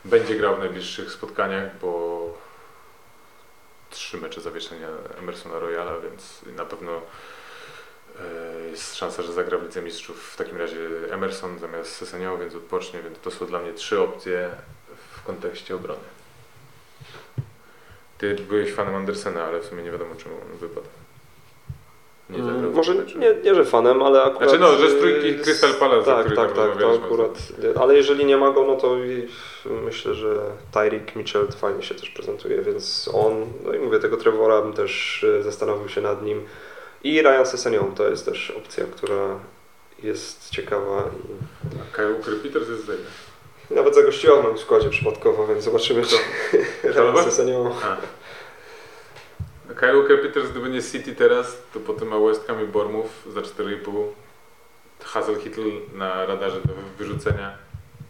[0.04, 2.22] będzie grał w najbliższych spotkaniach, bo
[3.90, 6.92] trzy mecze zawieszenia Emersona Royala, więc na pewno
[8.20, 10.78] e, jest szansa, że zagra w Lidze Mistrzów w takim razie
[11.10, 14.50] Emerson zamiast Sesenio, więc odpocznie, więc to są dla mnie trzy opcje
[15.16, 16.00] w kontekście obrony.
[18.22, 20.86] Ty byłeś fanem Andersena, ale w sumie nie wiadomo czemu on wypadł.
[22.30, 23.18] Nie zagrał Mm, w Może meczu.
[23.18, 24.50] nie, nie, że fanem, ale akurat...
[24.50, 27.38] Znaczy no, że z trójki y, Crystal Palace, Tak, tak, tam tak, to akurat.
[27.80, 28.96] Ale jeżeli nie ma go, no to
[29.84, 30.36] myślę, że
[30.72, 35.22] Tyreek Mitchell fajnie się też prezentuje, więc on, no i mówię, tego Trevora bym też
[35.22, 36.42] y, zastanowił się nad nim.
[37.04, 39.38] I Ryan Sessegnon to jest też opcja, która
[40.02, 43.02] jest ciekawa i A Kyle Peters jest zajmę.
[43.70, 46.16] Nawet zagościła w moim składzie przypadkowo, więc zobaczymy, czy
[46.82, 47.22] Ryan Szalowa?
[47.22, 47.72] Sessegnon...
[47.82, 47.96] A.
[49.74, 53.40] Kyle Walker Peters, gdyby nie City teraz, to potem ma West Ham i Bournemouth za
[53.40, 54.06] 4,5.
[55.04, 55.60] Hazel Hitl
[55.94, 57.58] na radarze do wyrzucenia.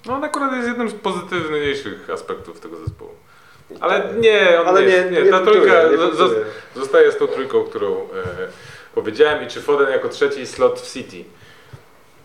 [0.07, 3.15] No on akurat jest jednym z pozytywniejszych aspektów tego zespołu.
[3.81, 6.45] Ale nie, on Ale nie, nie, jest, nie, nie, ta punktuje, trójka nie punktuje.
[6.75, 8.07] zostaje z tą trójką, którą e,
[8.95, 11.25] powiedziałem i czy Foden jako trzeci slot w City.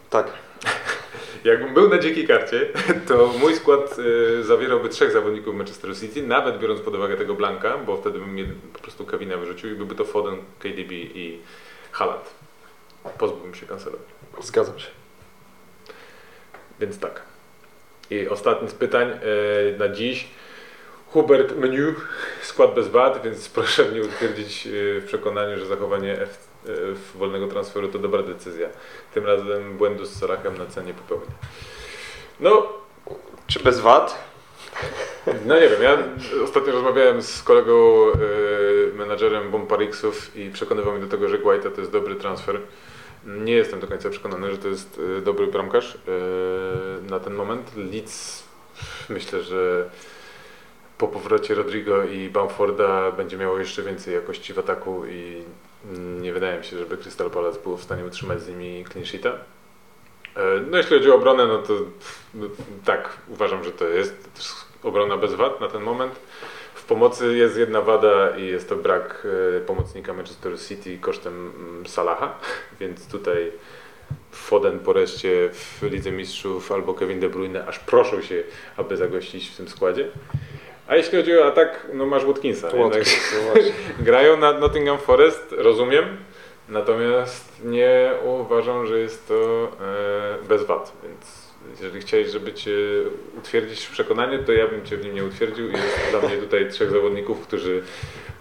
[0.10, 0.28] Tak.
[1.44, 2.68] Jakbym był na dzikiej karcie,
[3.08, 7.78] to mój skład y, zawierałby trzech zawodników Manchester City, nawet biorąc pod uwagę tego Blanka,
[7.78, 11.40] bo wtedy bym po prostu Kevina wyrzucił i byłby to Foden, KDB i
[11.92, 12.34] Haaland.
[13.20, 13.98] Pozbyłbym się Cancelo.
[14.42, 14.88] Zgadzam się.
[16.80, 17.22] Więc tak.
[18.10, 20.28] I ostatni z pytań e, na dziś.
[21.08, 21.96] Hubert Menu,
[22.42, 24.70] skład bez wad, więc proszę mnie utwierdzić e,
[25.02, 26.57] w przekonaniu, że zachowanie F, e,
[27.16, 28.70] wolnego transferu to dobra decyzja.
[29.14, 31.36] Tym razem błędu z Salahem na cenie popełnię.
[32.40, 32.68] No,
[33.48, 34.28] Czy bez wad?
[35.46, 35.98] No nie wiem, ja
[36.44, 41.82] ostatnio rozmawiałem z kolegą y, menadżerem Bomparixów i przekonywał mnie do tego, że Guaita to
[41.82, 42.60] jest dobry transfer.
[43.26, 46.00] Nie jestem do końca przekonany, że to jest y, dobry bramkarz y,
[47.10, 47.72] na ten moment.
[47.76, 48.44] Leeds
[49.10, 49.90] myślę, że
[50.98, 55.44] po powrocie Rodrigo i Bamforda będzie miało jeszcze więcej jakości w ataku i
[56.22, 59.30] nie wydaje mi się, żeby Crystal Palace było w stanie utrzymać z nimi clean sheeta.
[59.30, 61.74] E, No jeśli chodzi o obronę, no to
[62.34, 62.48] no,
[62.86, 64.30] tak, uważam, że to jest
[64.84, 66.16] obrona bez wad na ten moment.
[66.76, 71.86] W pomocy jest jedna wada i jest to brak e, pomocnika Manchester City kosztem mm,
[71.86, 72.40] Salaha,
[72.80, 73.52] więc tutaj
[74.32, 78.44] Foden po reszcie w Lidze Mistrzów albo Kevin De Bruyne aż proszą się,
[78.78, 80.08] aby zagościć w tym składzie.
[80.88, 82.70] A jeśli chodzi o atak, no masz Watkinsa.
[82.78, 83.64] Watkins, Tak-.
[84.06, 86.06] Grają na Nottingham Forest, rozumiem,
[86.70, 89.68] natomiast nie uważam, że jest to
[90.44, 91.48] e, bez wad, więc
[91.82, 92.72] jeżeli chciałeś, żeby Cię
[93.38, 96.38] utwierdzić w przekonaniu, to ja bym Cię w nim nie utwierdził i jest dla mnie
[96.38, 97.84] tutaj trzech zawodników, którzy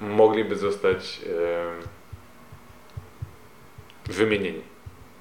[0.01, 1.21] mogliby zostać
[4.09, 4.63] e, wymienieni.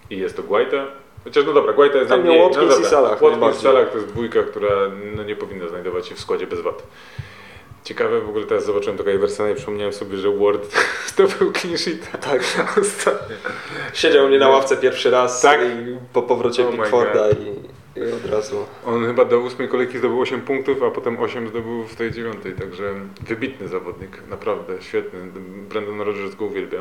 [0.10, 0.88] I jest to Guaita,
[1.26, 2.42] chociaż no dobra, Guaita jest Tam dla mnie...
[2.42, 3.64] Watkins no i dobra, Salah Watkins i.
[3.64, 4.70] Salah to jest dwójka, która
[5.16, 6.84] no, nie powinna znajdować się w składzie bez wad.
[7.86, 10.76] Ciekawe, w ogóle teraz zobaczyłem tego Iversona i przypomniałem sobie, że Ward
[11.18, 12.12] to był clean sheet.
[12.22, 12.42] Tak.
[12.82, 13.36] Ostatnio.
[13.94, 15.62] Siedział mnie na ławce pierwszy raz Tak?
[15.62, 18.66] i po powrocie Oh Pickforda i, i od razu.
[18.86, 22.54] On chyba do ósmej kolejki zdobył 8 punktów, a potem 8 zdobył w tej dziewiątej,
[22.54, 25.20] także wybitny zawodnik, naprawdę świetny.
[25.70, 26.80] Brandon Rodgers go uwielbia.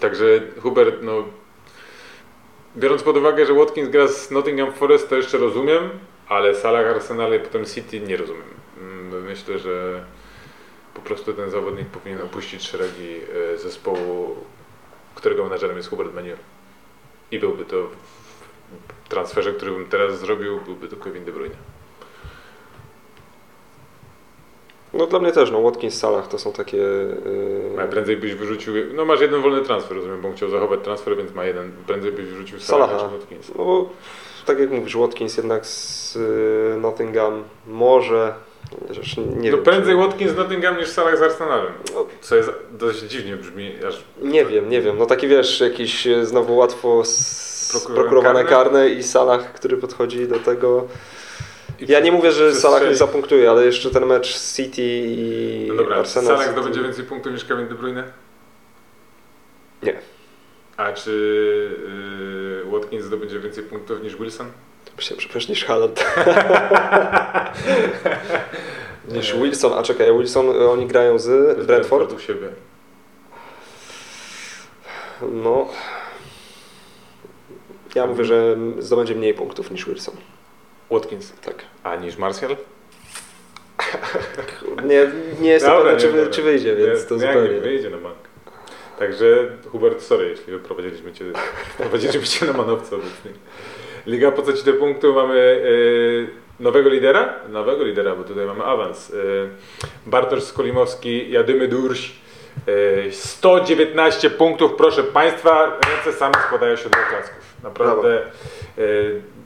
[0.00, 0.24] Także
[0.62, 1.24] Hubert, no
[2.76, 5.90] biorąc pod uwagę, że Watkins gra z Nottingham Forest, to jeszcze rozumiem,
[6.28, 8.44] ale Salah, Arsenal i potem City nie rozumiem.
[8.78, 10.04] Mm, Myślę, że
[10.94, 13.14] po prostu ten zawodnik powinien opuścić szeregi
[13.54, 14.36] e, zespołu,
[15.14, 16.32] którego menadżerem jest Hubert Menu.
[17.30, 17.76] I byłby to
[19.04, 21.54] w transferze, który bym teraz zrobił, byłby to Kevin De Bruyne.
[24.94, 26.76] No dla mnie też, no Watkins, Salah to są takie...
[26.76, 27.88] Yy...
[27.90, 31.44] prędzej byś wyrzucił, no masz jeden wolny transfer, rozumiem, bo chciał zachować transfer, więc ma
[31.44, 33.08] jeden, prędzej byś wyrzucił Salaha Salaha.
[33.08, 33.52] czy Watkinsa.
[33.58, 33.88] No bo
[34.46, 38.34] tak jak mówisz, Watkins jednak z y, Nottingham może...
[38.88, 42.36] Chociaż nie No wiem, prędzej czy- Watkins z Nottingham niż Salah z Arsenalem, No, co
[42.36, 44.98] jest dość dziwnie brzmi, aż Nie wiem, nie wiem.
[44.98, 48.50] No taki wiesz, jakiś e, znowu łatwo s- prokurowane karne?
[48.50, 50.86] karne i Salah, który podchodzi do tego.
[51.88, 52.54] Ja nie mówię, że.
[52.54, 56.38] Salah nie zapunktuje, ale jeszcze ten mecz z City i No dobra, Arsenal.
[56.38, 58.04] Salah zdobędzie więcej punktów niż Kevin De Bruyne?
[59.82, 59.98] Nie.
[60.76, 61.10] A czy
[62.64, 64.46] yy, Watkins zdobędzie więcej punktów niż Wilson?
[65.28, 66.04] Powiesz niż Haaland.
[69.14, 72.12] niż Wilson, a czekaj, Wilson, e, oni grają z Brentford?
[72.12, 72.48] u siebie.
[75.22, 75.68] No.
[77.94, 80.14] Ja mówię, że zdobędzie mniej punktów niż Wilson.
[80.90, 81.32] Watkins.
[81.44, 81.54] Tak.
[81.82, 82.56] A niż Martial?
[84.88, 86.32] Nie, nie jestem Dobra, pewien, czy, dobra.
[86.32, 87.54] czy wyjdzie, więc nie, to nie, zupełnie.
[87.54, 88.16] Nie wyjdzie na bank.
[88.98, 89.26] Także
[89.72, 91.24] Hubert, sorry, jeśli wyprowadziliśmy Cię,
[91.74, 93.30] wprowadziliśmy cię na manowce obecnie.
[94.06, 95.08] Liga, po co Ci te punkty?
[95.08, 95.62] Mamy
[96.58, 97.34] e, nowego lidera?
[97.48, 99.10] Nowego lidera, bo tutaj mamy awans.
[99.10, 99.14] E,
[100.06, 102.12] Bartosz Skolimowski, Jadymy Durś.
[103.06, 107.49] E, 119 punktów, proszę Państwa, ręce same składają się do klasków.
[107.62, 108.82] Naprawdę e,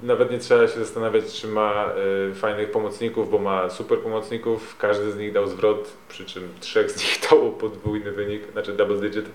[0.03, 1.93] nawet nie trzeba się zastanawiać, czy ma
[2.31, 4.77] e, fajnych pomocników, bo ma super pomocników.
[4.79, 8.97] Każdy z nich dał zwrot, przy czym trzech z nich dało podwójny wynik, znaczy double
[8.97, 9.27] digit.
[9.27, 9.31] E,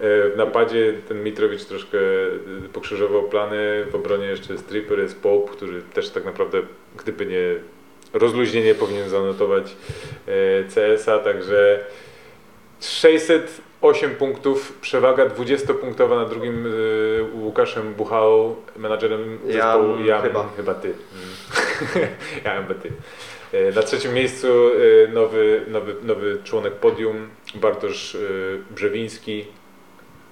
[0.00, 1.98] W napadzie ten Mitrowicz troszkę
[2.72, 6.62] pokrzyżował plany, w obronie jeszcze jest Tripper, jest Pope, który też tak naprawdę,
[6.96, 7.54] gdyby nie
[8.12, 9.76] rozluźnienie, powinien zanotować
[10.74, 11.84] CS-a, także
[13.80, 20.04] 608 punktów, przewaga 20-punktowa na drugim y, Łukaszem Buchałą, menadżerem Ja, zespołu.
[20.04, 20.48] Ja, chyba.
[20.56, 20.88] chyba ty.
[20.88, 22.08] Mm.
[22.44, 22.88] ja chyba ty.
[23.54, 29.44] Y, Na trzecim miejscu y, nowy, nowy, nowy członek podium, Bartosz y, Brzewiński,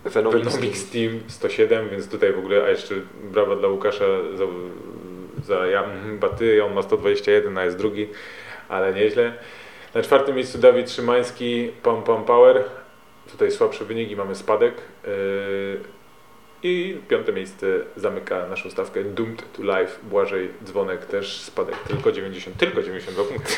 [0.05, 0.55] Venomix.
[0.55, 2.95] Venomix Team 107, więc tutaj w ogóle, a jeszcze
[3.33, 4.45] brawa dla Łukasza za,
[5.55, 8.09] za ja, chyba ty, on ma 121, a jest drugi,
[8.69, 9.33] ale nieźle.
[9.95, 12.65] Na czwartym miejscu Dawid Szymański, Pam Pam Power.
[13.31, 14.75] Tutaj słabsze wyniki, mamy spadek.
[15.07, 15.81] Yy,
[16.63, 19.93] I piąte miejsce zamyka naszą stawkę Doomed to Life.
[20.03, 23.53] Błażej Dzwonek też spadek, tylko 90, tylko 92 punkty.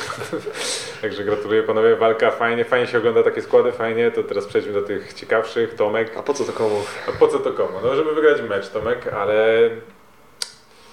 [1.03, 4.11] Także gratuluję panowie, walka fajnie, fajnie się ogląda takie składy, fajnie.
[4.11, 5.75] To teraz przejdźmy do tych ciekawszych.
[5.75, 6.83] Tomek, A po co to komu?
[7.09, 7.73] a po co to komu?
[7.83, 9.71] No żeby wygrać mecz Tomek, ale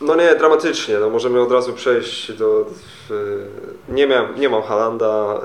[0.01, 0.97] No nie, dramatycznie.
[0.99, 2.65] No możemy od razu przejść do...
[3.89, 5.41] Nie, miałem, nie mam Halanda.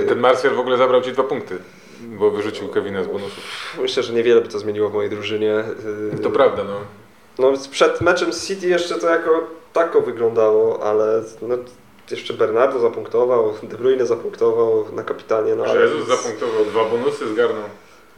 [0.00, 1.58] Yy, ten Martial w ogóle zabrał ci dwa punkty,
[2.02, 3.44] bo wyrzucił Kevina z bonusów.
[3.80, 5.64] Myślę, że niewiele by to zmieniło w mojej drużynie.
[6.22, 6.80] To prawda, no.
[7.38, 11.56] No przed meczem z City jeszcze to jako tako wyglądało, ale no,
[12.10, 15.54] jeszcze Bernardo zapunktował, De Bruyne zapunktował na kapitanie.
[15.54, 17.64] No, ale Jezus zapunktował, dwa bonusy zgarnął.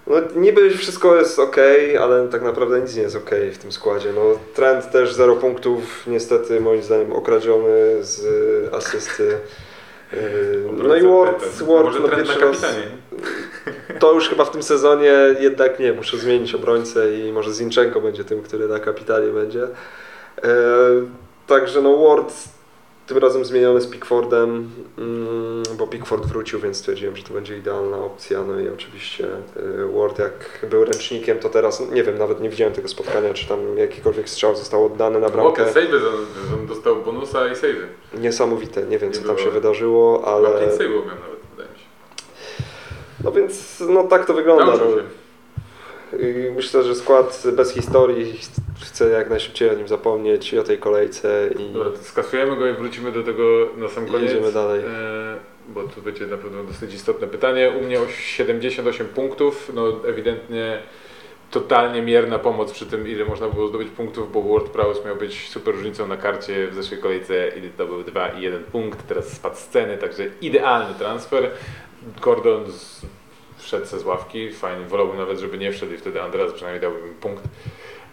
[0.07, 1.57] No niby wszystko jest ok,
[2.01, 4.12] ale tak naprawdę nic nie jest ok w tym składzie.
[4.12, 4.20] No,
[4.55, 8.25] trend też 0 punktów, niestety moim zdaniem okradziony z
[8.75, 9.38] asysty.
[10.14, 12.66] Yy, No i Ward, Ward Może no pierwszy raz,
[13.98, 18.24] to już chyba w tym sezonie jednak nie, muszę zmienić obrońcę i może Zinchenko będzie
[18.24, 19.64] tym, który na kapitanie będzie.
[19.64, 20.48] E,
[21.46, 22.35] także no Ward
[23.06, 27.96] tym razem zmieniony z Pickfordem, mm, bo Pickford wrócił, więc stwierdziłem, że to będzie idealna
[27.98, 28.42] opcja.
[28.42, 32.74] No i oczywiście e, Ward jak był ręcznikiem, to teraz nie wiem, nawet nie widziałem
[32.74, 35.56] tego spotkania, czy tam jakikolwiek strzał został oddany na bramkę.
[35.64, 35.96] Chłopie, sejwy,
[36.54, 37.86] on- dostał bonusa i sejwy.
[38.14, 39.46] Niesamowite, nie wiem Nie co tam było.
[39.46, 40.48] się wydarzyło, Ale...
[40.48, 40.60] ale...
[40.60, 41.84] Pięć sejwów miał nawet, wydaje mi się.
[43.24, 44.66] No więc no tak to wygląda.
[44.66, 44.96] Nauczył No.
[44.96, 45.02] się.
[46.20, 48.40] I Myślę, że skład bez historii
[48.83, 52.72] chcę jak najszybciej o nim zapomnieć i o tej kolejce i Dobra, skasujemy go i
[52.72, 54.31] wrócimy do tego na sam I koniec.
[54.31, 54.81] jedziemy dalej.
[54.81, 54.85] E,
[55.68, 57.72] bo tu będzie na pewno dosyć istotne pytanie.
[57.81, 59.72] U mnie o 78 punktów.
[59.74, 60.79] No ewidentnie
[61.50, 65.48] totalnie mierna pomoc przy tym, ile można było zdobyć punktów, bo World Prowess miał być
[65.48, 69.33] super różnicą na karcie w zeszłej kolejce, ile to był 2 i 1 punkt, teraz
[69.33, 71.50] spadł z ceny, także idealny transfer.
[72.20, 73.07] Gordon z,
[73.64, 77.09] wszedł ze z ławki, fajnie, wolałbym nawet, żeby nie wszedł i wtedy Andreas przynajmniej dałby
[77.09, 77.44] mi punkt.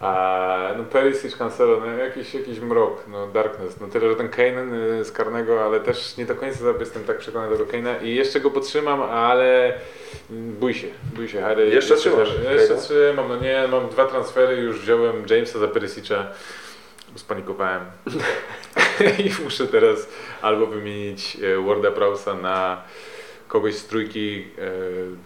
[0.02, 4.78] A no Perisic, Cancelo, no jakiś, jakiś mrok, no darkness, no tyle, że ten Kane
[5.00, 8.16] y, z karnego, ale też nie do końca jestem tak przekonany do tego Kane'a i
[8.16, 9.74] jeszcze go podtrzymam, ale
[10.32, 11.70] mm, bój się, bój się Harry.
[11.70, 12.82] Jeszcze trzymasz Jeszcze Kane'a?
[12.82, 16.24] trzymam, no nie, mam dwa transfery, już wziąłem Jamesa za Perisic'a,
[17.16, 17.82] spanikowałem
[19.26, 20.08] i muszę teraz
[20.42, 22.82] albo wymienić e, Warda Prausa na
[23.52, 24.72] kogoś z trójki e,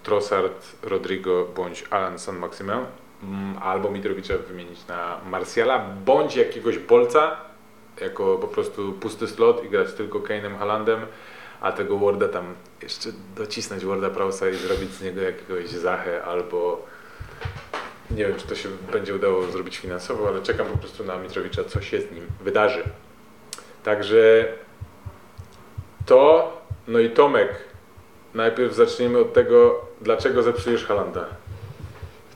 [0.04, 2.80] Trossard, Rodrigo bądź Alan San Maximin,
[3.24, 7.38] mm, albo Mitrowicza wymienić na Martiala, bądź jakiegoś Bolca,
[8.02, 11.00] jako po prostu pusty slot i grać tylko Kane'em, Halandem,
[11.62, 16.86] a tego Warda tam jeszcze docisnąć Warda Prausa i zrobić z niego jakiegoś Zachę albo
[18.12, 21.64] nie wiem, czy to się będzie udało zrobić finansowo, ale czekam po prostu na Mitrowicza,
[21.64, 22.84] co się z nim wydarzy.
[23.84, 24.46] Także
[26.06, 26.52] to,
[26.88, 27.75] no i Tomek,
[28.36, 31.26] najpierw zaczniemy od tego, dlaczego zepsujesz Halanda.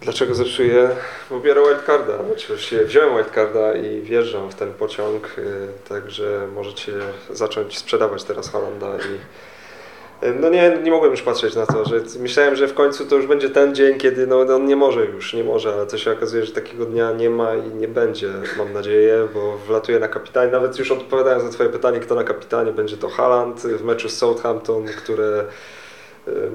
[0.01, 0.89] Dlaczego zepsuję?
[1.29, 2.13] Bo biorę wildcarda.
[2.33, 6.93] Oczywiście wziąłem wildcarda i wjeżdżam w ten pociąg, y, także możecie
[7.29, 12.01] zacząć sprzedawać teraz Holanda i y, no nie, nie mogłem już patrzeć na to, że
[12.19, 15.33] myślałem, że w końcu to już będzie ten dzień, kiedy no, on nie może już,
[15.33, 18.73] nie może, ale to się okazuje, że takiego dnia nie ma i nie będzie, mam
[18.73, 20.51] nadzieję, bo wlatuje na kapitanie.
[20.51, 24.17] Nawet już odpowiadając na Twoje pytanie, kto na kapitanie, będzie to Haaland w meczu z
[24.17, 25.45] Southampton, które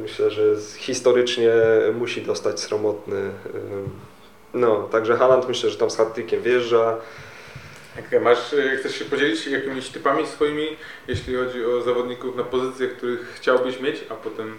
[0.03, 0.43] myślę, że
[0.79, 1.53] historycznie
[1.95, 3.17] musi dostać sromotny.
[3.17, 3.31] y,
[4.55, 6.97] No, także Haaland myślę, że tam z hat wjeżdża.
[8.13, 10.67] Jak masz, y, chcesz się podzielić jakimiś typami swoimi,
[11.09, 14.57] jeśli chodzi o zawodników na pozycjach, których chciałbyś mieć, a potem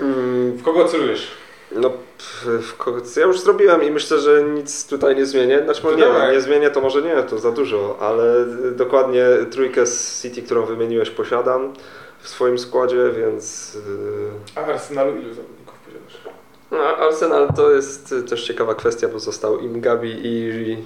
[0.00, 1.30] Mm, w kogo celujesz?
[1.72, 5.60] No, w- w ko- ja już zrobiłem i myślę, że nic tutaj nie zmienię.
[5.64, 6.32] Znaczy, może nie, Dawaj.
[6.32, 8.44] nie zmienię, to może nie, to za dużo, ale
[8.76, 11.72] dokładnie trójkę z City, którą wymieniłeś, posiadam
[12.20, 13.74] w swoim składzie, więc.
[13.74, 16.34] yy, A Arsenalu ilu zawodników posiadasz?
[16.70, 20.76] No, Arsenal to jest też ciekawa kwestia, bo został im Gabi i,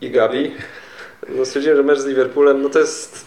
[0.00, 0.54] i Gabi.
[1.28, 3.26] No, stwierdziłem, że mecz z Liverpoolem, no to jest.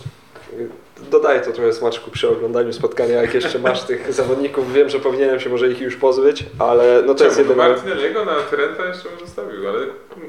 [1.12, 4.74] Dodaję to trochę smaczku przy oglądaniu spotkania, jak jeszcze masz tych zawodników.
[4.74, 7.50] Wiem, że powinienem się może ich już pozbyć, ale no to jest Czemu?
[7.50, 7.69] jedyne.
[7.69, 9.80] Martinelliego na Trenta jeszcze bym zostawił, ale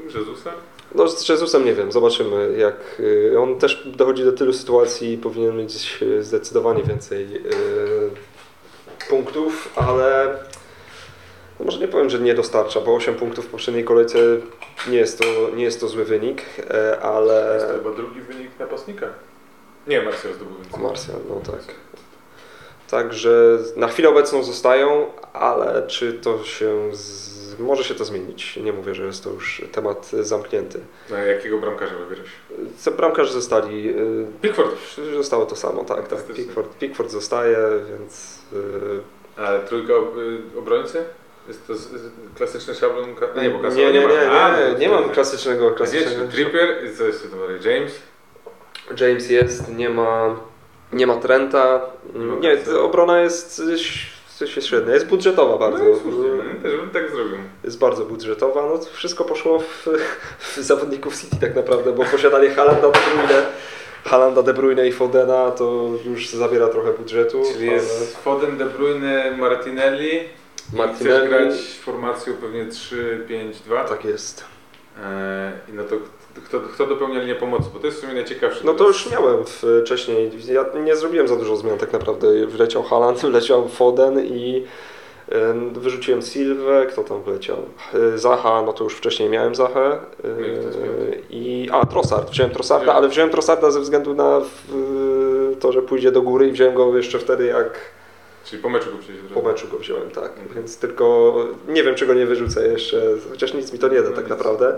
[0.05, 0.51] Jezusa?
[0.95, 5.17] No z Jezusem nie wiem, zobaczymy jak y, on też dochodzi do tylu sytuacji i
[5.17, 10.37] powinien mieć y, zdecydowanie więcej y, punktów, ale
[11.59, 14.17] no może nie powiem, że nie dostarcza, bo 8 punktów w poprzedniej kolejce
[14.87, 15.25] nie jest to,
[15.55, 19.07] nie jest to zły wynik, e, ale To chyba drugi wynik napastnika.
[19.87, 20.81] Nie, Martial zdobył więcej.
[20.81, 21.75] Martial, no tak.
[22.89, 27.32] Także na chwilę obecną zostają, ale czy to się z...
[27.59, 28.57] może się to zmienić?
[28.57, 30.79] Nie mówię, że jest to już temat zamknięty.
[31.09, 32.29] Na jakiego bramkarza wybierasz?
[32.77, 34.75] Co bramkarze zostali y, Pickford.
[35.13, 36.07] Zostało to samo, tak.
[36.07, 36.25] tak.
[36.25, 37.57] Pickford, Pickford zostaje,
[37.89, 38.39] więc.
[38.53, 39.01] Yy,
[39.37, 41.03] Ale trójka y, obrońcy?
[41.47, 41.73] Jest to
[42.37, 43.09] klasyczny szablon?
[43.41, 45.67] Nie, bo nie, nie, nie, nie, A, nie, no, nie to- mam klasycznego.
[45.67, 46.31] A klasycznego.
[46.31, 47.59] Trippier i co jeszcze to dalej?
[47.65, 47.99] James?
[48.99, 50.39] James jest, nie ma,
[50.93, 51.81] nie ma Trenta.
[52.13, 53.61] Nie Nie, obrona jest,
[54.45, 54.93] coś jest średnia.
[54.93, 55.83] Jest budżetowa bardzo.
[55.83, 57.37] No, słusznie, no, też bym tak zrobił.
[57.63, 58.61] Jest bardzo budżetowa.
[58.69, 59.87] No, to wszystko poszło w,
[60.39, 63.45] w zawodników City tak naprawdę, bo posiadanie Halanda, De Bruyne,
[64.05, 67.43] Halanda, De Bruyne i Fodena to już zabiera trochę budżetu.
[67.53, 70.19] Czyli ale- jest Foden, De Bruyne, Martinelli.
[70.73, 71.17] Martinelli.
[71.17, 73.85] Chcesz grać formacją pewnie 3-5-2.
[73.89, 74.43] Tak jest.
[75.69, 75.95] I no to
[76.45, 77.65] kto, kto dopełnia linię pomocy?
[77.73, 78.61] Bo to jest w sumie najciekawsze.
[78.65, 80.31] No to już miałem w, wcześniej.
[80.53, 82.47] Ja nie zrobiłem za dużo zmian tak naprawdę.
[82.47, 84.63] Wleciał Haaland, wleciał Foden i
[85.29, 86.85] y, wyrzuciłem Silwę.
[86.89, 87.57] Kto tam wleciał?
[88.15, 89.97] Y, Zaha, no to już wcześniej miałem Zachę.
[90.23, 90.29] No
[91.29, 92.29] i a, Trossard.
[92.31, 92.97] Wziąłem Trossarda, Wziąłem.
[92.97, 94.41] ale wziąłem Trossarda ze względu na
[95.59, 97.79] to, że pójdzie do góry i wziąłem go jeszcze wtedy jak
[98.45, 100.31] Czyli po meczu go przejdzie po meczu go wziąłem, tak.
[100.55, 101.35] Więc tylko
[101.67, 104.29] nie wiem czego nie wyrzucę jeszcze, chociaż nic mi to nie da No tak nic.
[104.29, 104.77] naprawdę.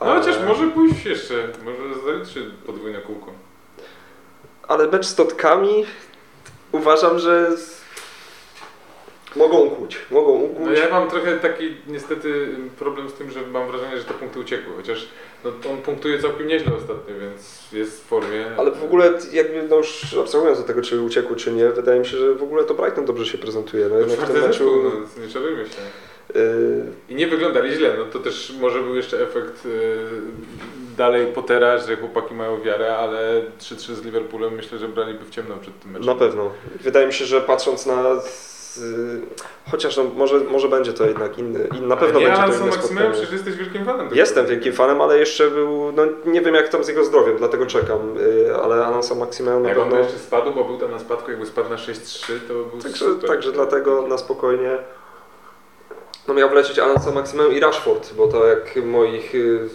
[0.00, 3.32] No Ale- chociaż może pójść jeszcze, może zaliczy podwójne kółko.
[4.68, 5.86] Ale mecz z Totkami
[6.72, 7.50] uważam, że
[9.36, 9.98] mogą ukuć.
[10.10, 10.66] Mogą ukuć.
[10.66, 14.40] No ja mam trochę taki niestety problem z tym, że mam wrażenie, że te punkty
[14.40, 15.08] uciekły, chociaż
[15.44, 18.46] no, on punktuje całkiem nieźle ostatnio, więc jest w formie.
[18.56, 22.06] Ale w ogóle jakby no już abstrahując od tego, czy uciekły, czy nie, wydaje mi
[22.06, 23.88] się, że w ogóle to Brighton dobrze się prezentuje.
[23.88, 24.48] No no, jednak w tym meczu...
[24.52, 25.80] zespół, no, nie czarujmy się.
[26.36, 29.96] Y, I nie wyglądali źle, no to też może był jeszcze efekt y,
[30.96, 35.56] dalej Pottera, że chłopaki mają wiarę, ale 3-3 z Liverpoolem myślę, że braliby w ciemno
[35.56, 36.06] przed tym meczem.
[36.06, 36.50] na pewno.
[36.80, 38.02] Wydaje mi się, że patrząc na...
[39.70, 42.72] chociaż no, może, może będzie to jednak inny, in, na pewno nie, będzie to inne
[42.72, 43.10] spotkanie.
[43.10, 44.08] przecież jesteś wielkim fanem.
[44.12, 47.66] Jestem wielkim fanem, ale jeszcze był, no nie wiem jak tam z jego zdrowiem, dlatego
[47.66, 49.98] czekam, y, ale Alonso Maximeum na Jak on pewno...
[49.98, 53.28] jeszcze spadł, bo był tam na spadku, jakby spadł na 6-3, to był Także, super.
[53.30, 54.78] także dlatego na spokojnie.
[56.28, 59.34] No miał wlecieć Alonso Maximum i Rashford, bo to jak moich...
[59.34, 59.68] y,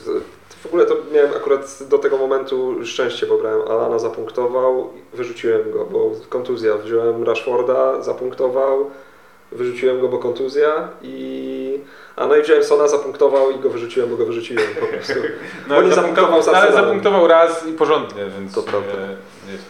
[0.63, 5.85] W ogóle to miałem akurat do tego momentu szczęście, bo brałem Alana, zapunktował, wyrzuciłem go,
[5.85, 6.77] bo kontuzja.
[6.77, 8.89] Wziąłem Rashforda, zapunktował,
[9.51, 11.79] wyrzuciłem go, bo kontuzja i...
[12.15, 15.13] A no i wziąłem Sona, zapunktował i go wyrzuciłem, bo go wyrzuciłem po prostu.
[15.67, 18.91] No, nie ale zapunktował z ale zapunktował raz i porządnie, więc To prawda.
[18.91, 19.07] sumie
[19.47, 19.65] nieźle.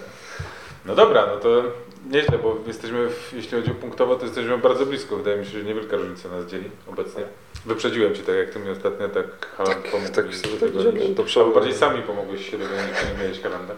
[0.86, 1.64] No dobra, no to
[2.10, 5.18] nieźle, bo jesteśmy, w, jeśli chodzi o punktowo, to jesteśmy bardzo blisko.
[5.18, 7.24] Wydaje mi się, że niewielka różnica nas dzieli obecnie.
[7.66, 10.26] Wyprzedziłem Cię tak jak Ty mi ostatnio, tak Haaland Tak, pomógł tak
[10.60, 11.54] tak do przodu.
[11.54, 13.74] bardziej sami pomogłeś się dogonić, nie miałeś Halanda.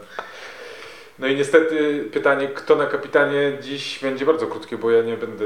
[1.20, 5.46] No i niestety pytanie, kto na kapitanie dziś będzie bardzo krótkie, bo ja nie będę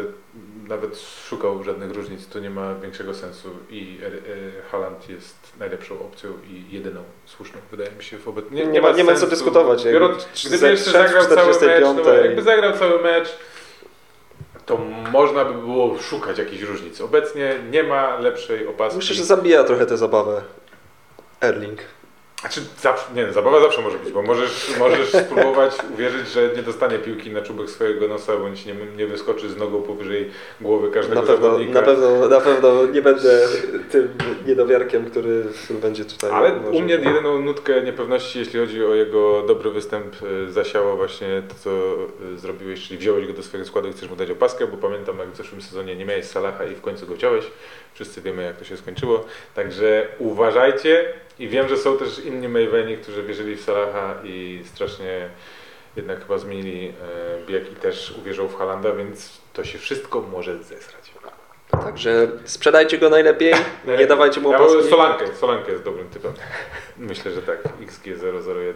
[0.68, 0.99] nawet
[1.30, 6.76] szukał żadnych różnic, to nie ma większego sensu i e, Haaland jest najlepszą opcją i
[6.76, 8.45] jedyną słuszną, wydaje mi się wobec...
[8.51, 9.84] Nie, nie ma, nie ma co dyskutować.
[9.86, 11.99] Biorąc, gdyby ze- jeszcze w zagrał cały mecz, 45.
[12.05, 13.30] no, jakby zagrał cały mecz,
[14.65, 14.78] to
[15.11, 17.01] można by było szukać jakichś różnic.
[17.01, 18.97] Obecnie nie ma lepszej opaski.
[18.97, 20.41] Myślę, że zabija trochę tę zabawę.
[21.41, 21.80] Erling.
[22.48, 26.64] Znaczy, zawsze, nie, no, zabawa zawsze może być, bo możesz, możesz spróbować uwierzyć, że nie
[26.64, 30.30] dostanie piłki na czubek swojego nosa, bądź nie, nie wyskoczy z nogą powyżej
[30.62, 31.80] głowy każdego Na pewno, zawodnika.
[31.80, 33.48] na, pewno, na pewno nie będę
[33.91, 34.10] tym
[34.45, 36.32] niedowiarkiem, który będzie tutaj.
[36.32, 40.16] Ale u mnie jedyną nutkę niepewności, jeśli chodzi o jego dobry występ,
[40.48, 41.70] y, zasiało właśnie to, co
[42.34, 45.20] y, zrobiłeś, czyli wziąłeś go do swojego składu i chcesz mu dać opaskę, bo pamiętam,
[45.20, 47.45] jak w zeszłym sezonie nie miałeś Salaha i w końcu go wziąłeś.
[47.93, 49.26] Wszyscy wiemy, jak to się skończyło.
[49.56, 55.29] Także uważajcie i wiem, że są też inni Maveni, którzy wierzyli w Salaha i strasznie
[55.95, 60.63] jednak chyba zmienili e, bieg i też uwierzą w Halanda, więc to się wszystko może
[60.63, 61.11] zesrać.
[61.71, 63.53] Także sprzedajcie go najlepiej,
[63.99, 64.59] nie dawajcie mu Ja
[64.89, 66.33] Solankę, Solankę jest dobrym typem.
[66.97, 68.73] Myślę, że tak, XG001.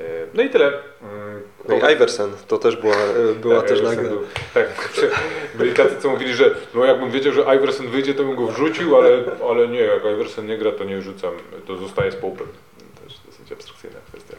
[0.00, 0.66] E, No i tyle.
[0.66, 2.94] Mm, No i Iversen, to też była,
[3.42, 4.24] była tak, też był-
[4.54, 4.90] Tak,
[5.58, 8.96] byli tacy, co mówili, że no jakbym wiedział, że Iversen wyjdzie, to bym go wrzucił,
[8.96, 9.18] ale,
[9.50, 11.30] ale nie, jak Iversen nie gra, to nie rzucam,
[11.66, 12.46] to zostaje z połupem.
[13.04, 14.36] Też dosyć abstrakcyjna kwestia.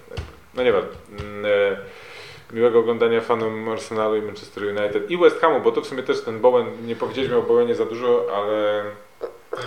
[0.54, 0.90] No nie ważne.
[1.20, 1.78] Mm, e,
[2.54, 6.22] Miłego oglądania fanom Arsenalu i Manchester United i West Hamu, bo to w sumie też
[6.22, 8.84] ten Bowen, nie powiedzieliśmy o Bowenie za dużo, ale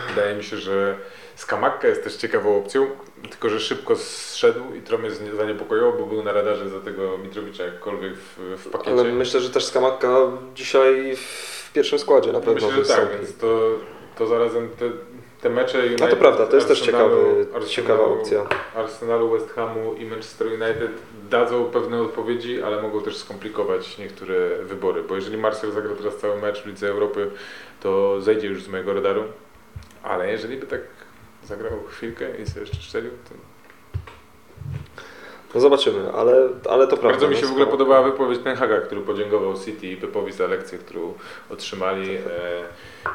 [0.08, 0.96] wydaje mi się, że
[1.36, 2.86] Skamakka jest też ciekawą opcją,
[3.30, 7.64] tylko że szybko zszedł i trochę mnie zaniepokoiło, bo był na radarze za tego Mitrowicza
[7.64, 8.90] jakkolwiek w, w pakiecie.
[8.92, 10.16] Ale myślę, że też Skamakka
[10.54, 13.70] dzisiaj w pierwszym składzie na pewno Myślę, że tak, więc to,
[14.18, 14.90] to zarazem te,
[15.40, 18.46] te mecze United, No to prawda, to jest też Arsenalu- ciekawy, ciekawa Arsenalu- opcja.
[18.74, 20.90] Arsenalu, West Hamu i Manchester United
[21.30, 26.40] dadzą pewne odpowiedzi, ale mogą też skomplikować niektóre wybory, bo jeżeli Marcel zagra teraz cały
[26.42, 27.30] mecz w Lidze Europy,
[27.80, 29.24] to zejdzie już z mojego radaru,
[30.02, 30.80] ale jeżeli by tak
[31.44, 33.34] zagrał chwilkę i sobie jeszcze strzelił, to
[35.54, 37.08] No zobaczymy, ale, ale to prawda.
[37.08, 39.96] Bardzo mi no, się w ogóle Skamakka- podobała wypowiedź Ten Haga, który podziękował City i
[39.96, 41.14] Pepowi za lekcję, którą
[41.50, 42.14] otrzymali.
[42.14, 42.20] E,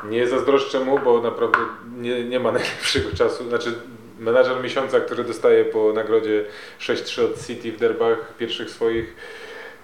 [0.10, 1.58] Nie zazdroszczę mu, bo naprawdę
[1.98, 3.50] nie, nie ma najlepszego czasu.
[3.50, 3.74] Znaczy,
[4.20, 6.46] menadżer miesiąca, który dostaje po nagrodzie
[6.80, 9.16] 6-3 od City w derbach pierwszych swoich,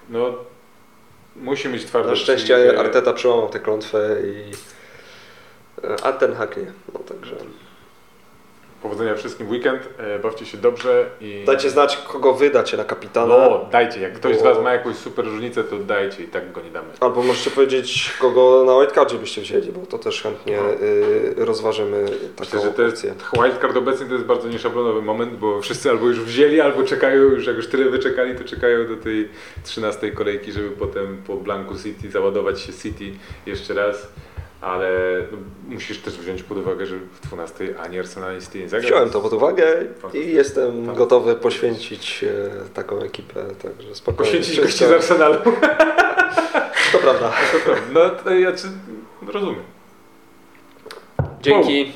[0.10, 0.34] no
[1.36, 2.80] musi mieć twarde Na szczęście.
[2.80, 4.52] Arteta przełamał tę klątwę i
[6.04, 6.72] a ten hak nie.
[6.94, 7.36] No także
[8.86, 11.44] Powodzenia wszystkim w weekend, e, bawcie się dobrze i...
[11.46, 13.38] dajcie znać, kogo wydacie na kapitana.
[13.38, 14.00] No, dajcie.
[14.00, 16.70] Jak ktoś z Bo- Was ma jakąś super różnicę, to dajcie i tak go nie
[16.70, 16.88] damy.
[17.00, 20.74] Albo możecie powiedzieć, kogo na wildcardzie byście wzięli, bo to też chętnie No.
[21.42, 22.02] y, rozważymy
[22.40, 23.08] Myślę, taką że to jest,
[23.44, 27.48] wildcard obecnie to jest bardzo nieszablonowy moment, bo wszyscy albo już wzięli, albo czekają już,
[27.48, 29.30] jak już tyle wyczekali, to czekają do tej
[29.64, 33.06] 13 kolejki, żeby potem po blanku City załadować się City
[33.46, 34.08] jeszcze raz.
[34.66, 34.90] Ale
[35.68, 38.88] musisz też wziąć pod uwagę, że w 12 ani Arsenal ani City nie zagra.
[38.88, 39.64] Wziąłem to pod uwagę
[40.14, 40.96] i jestem Tak.
[40.96, 44.32] gotowy poświęcić e, taką ekipę, także spokojnie.
[44.32, 45.36] Poświęcić gości z Arsenalu.
[46.92, 47.32] To prawda.
[47.52, 47.84] To prawda.
[47.94, 48.68] No to ja czy,
[49.28, 49.64] rozumiem.
[51.42, 51.92] Dzięki.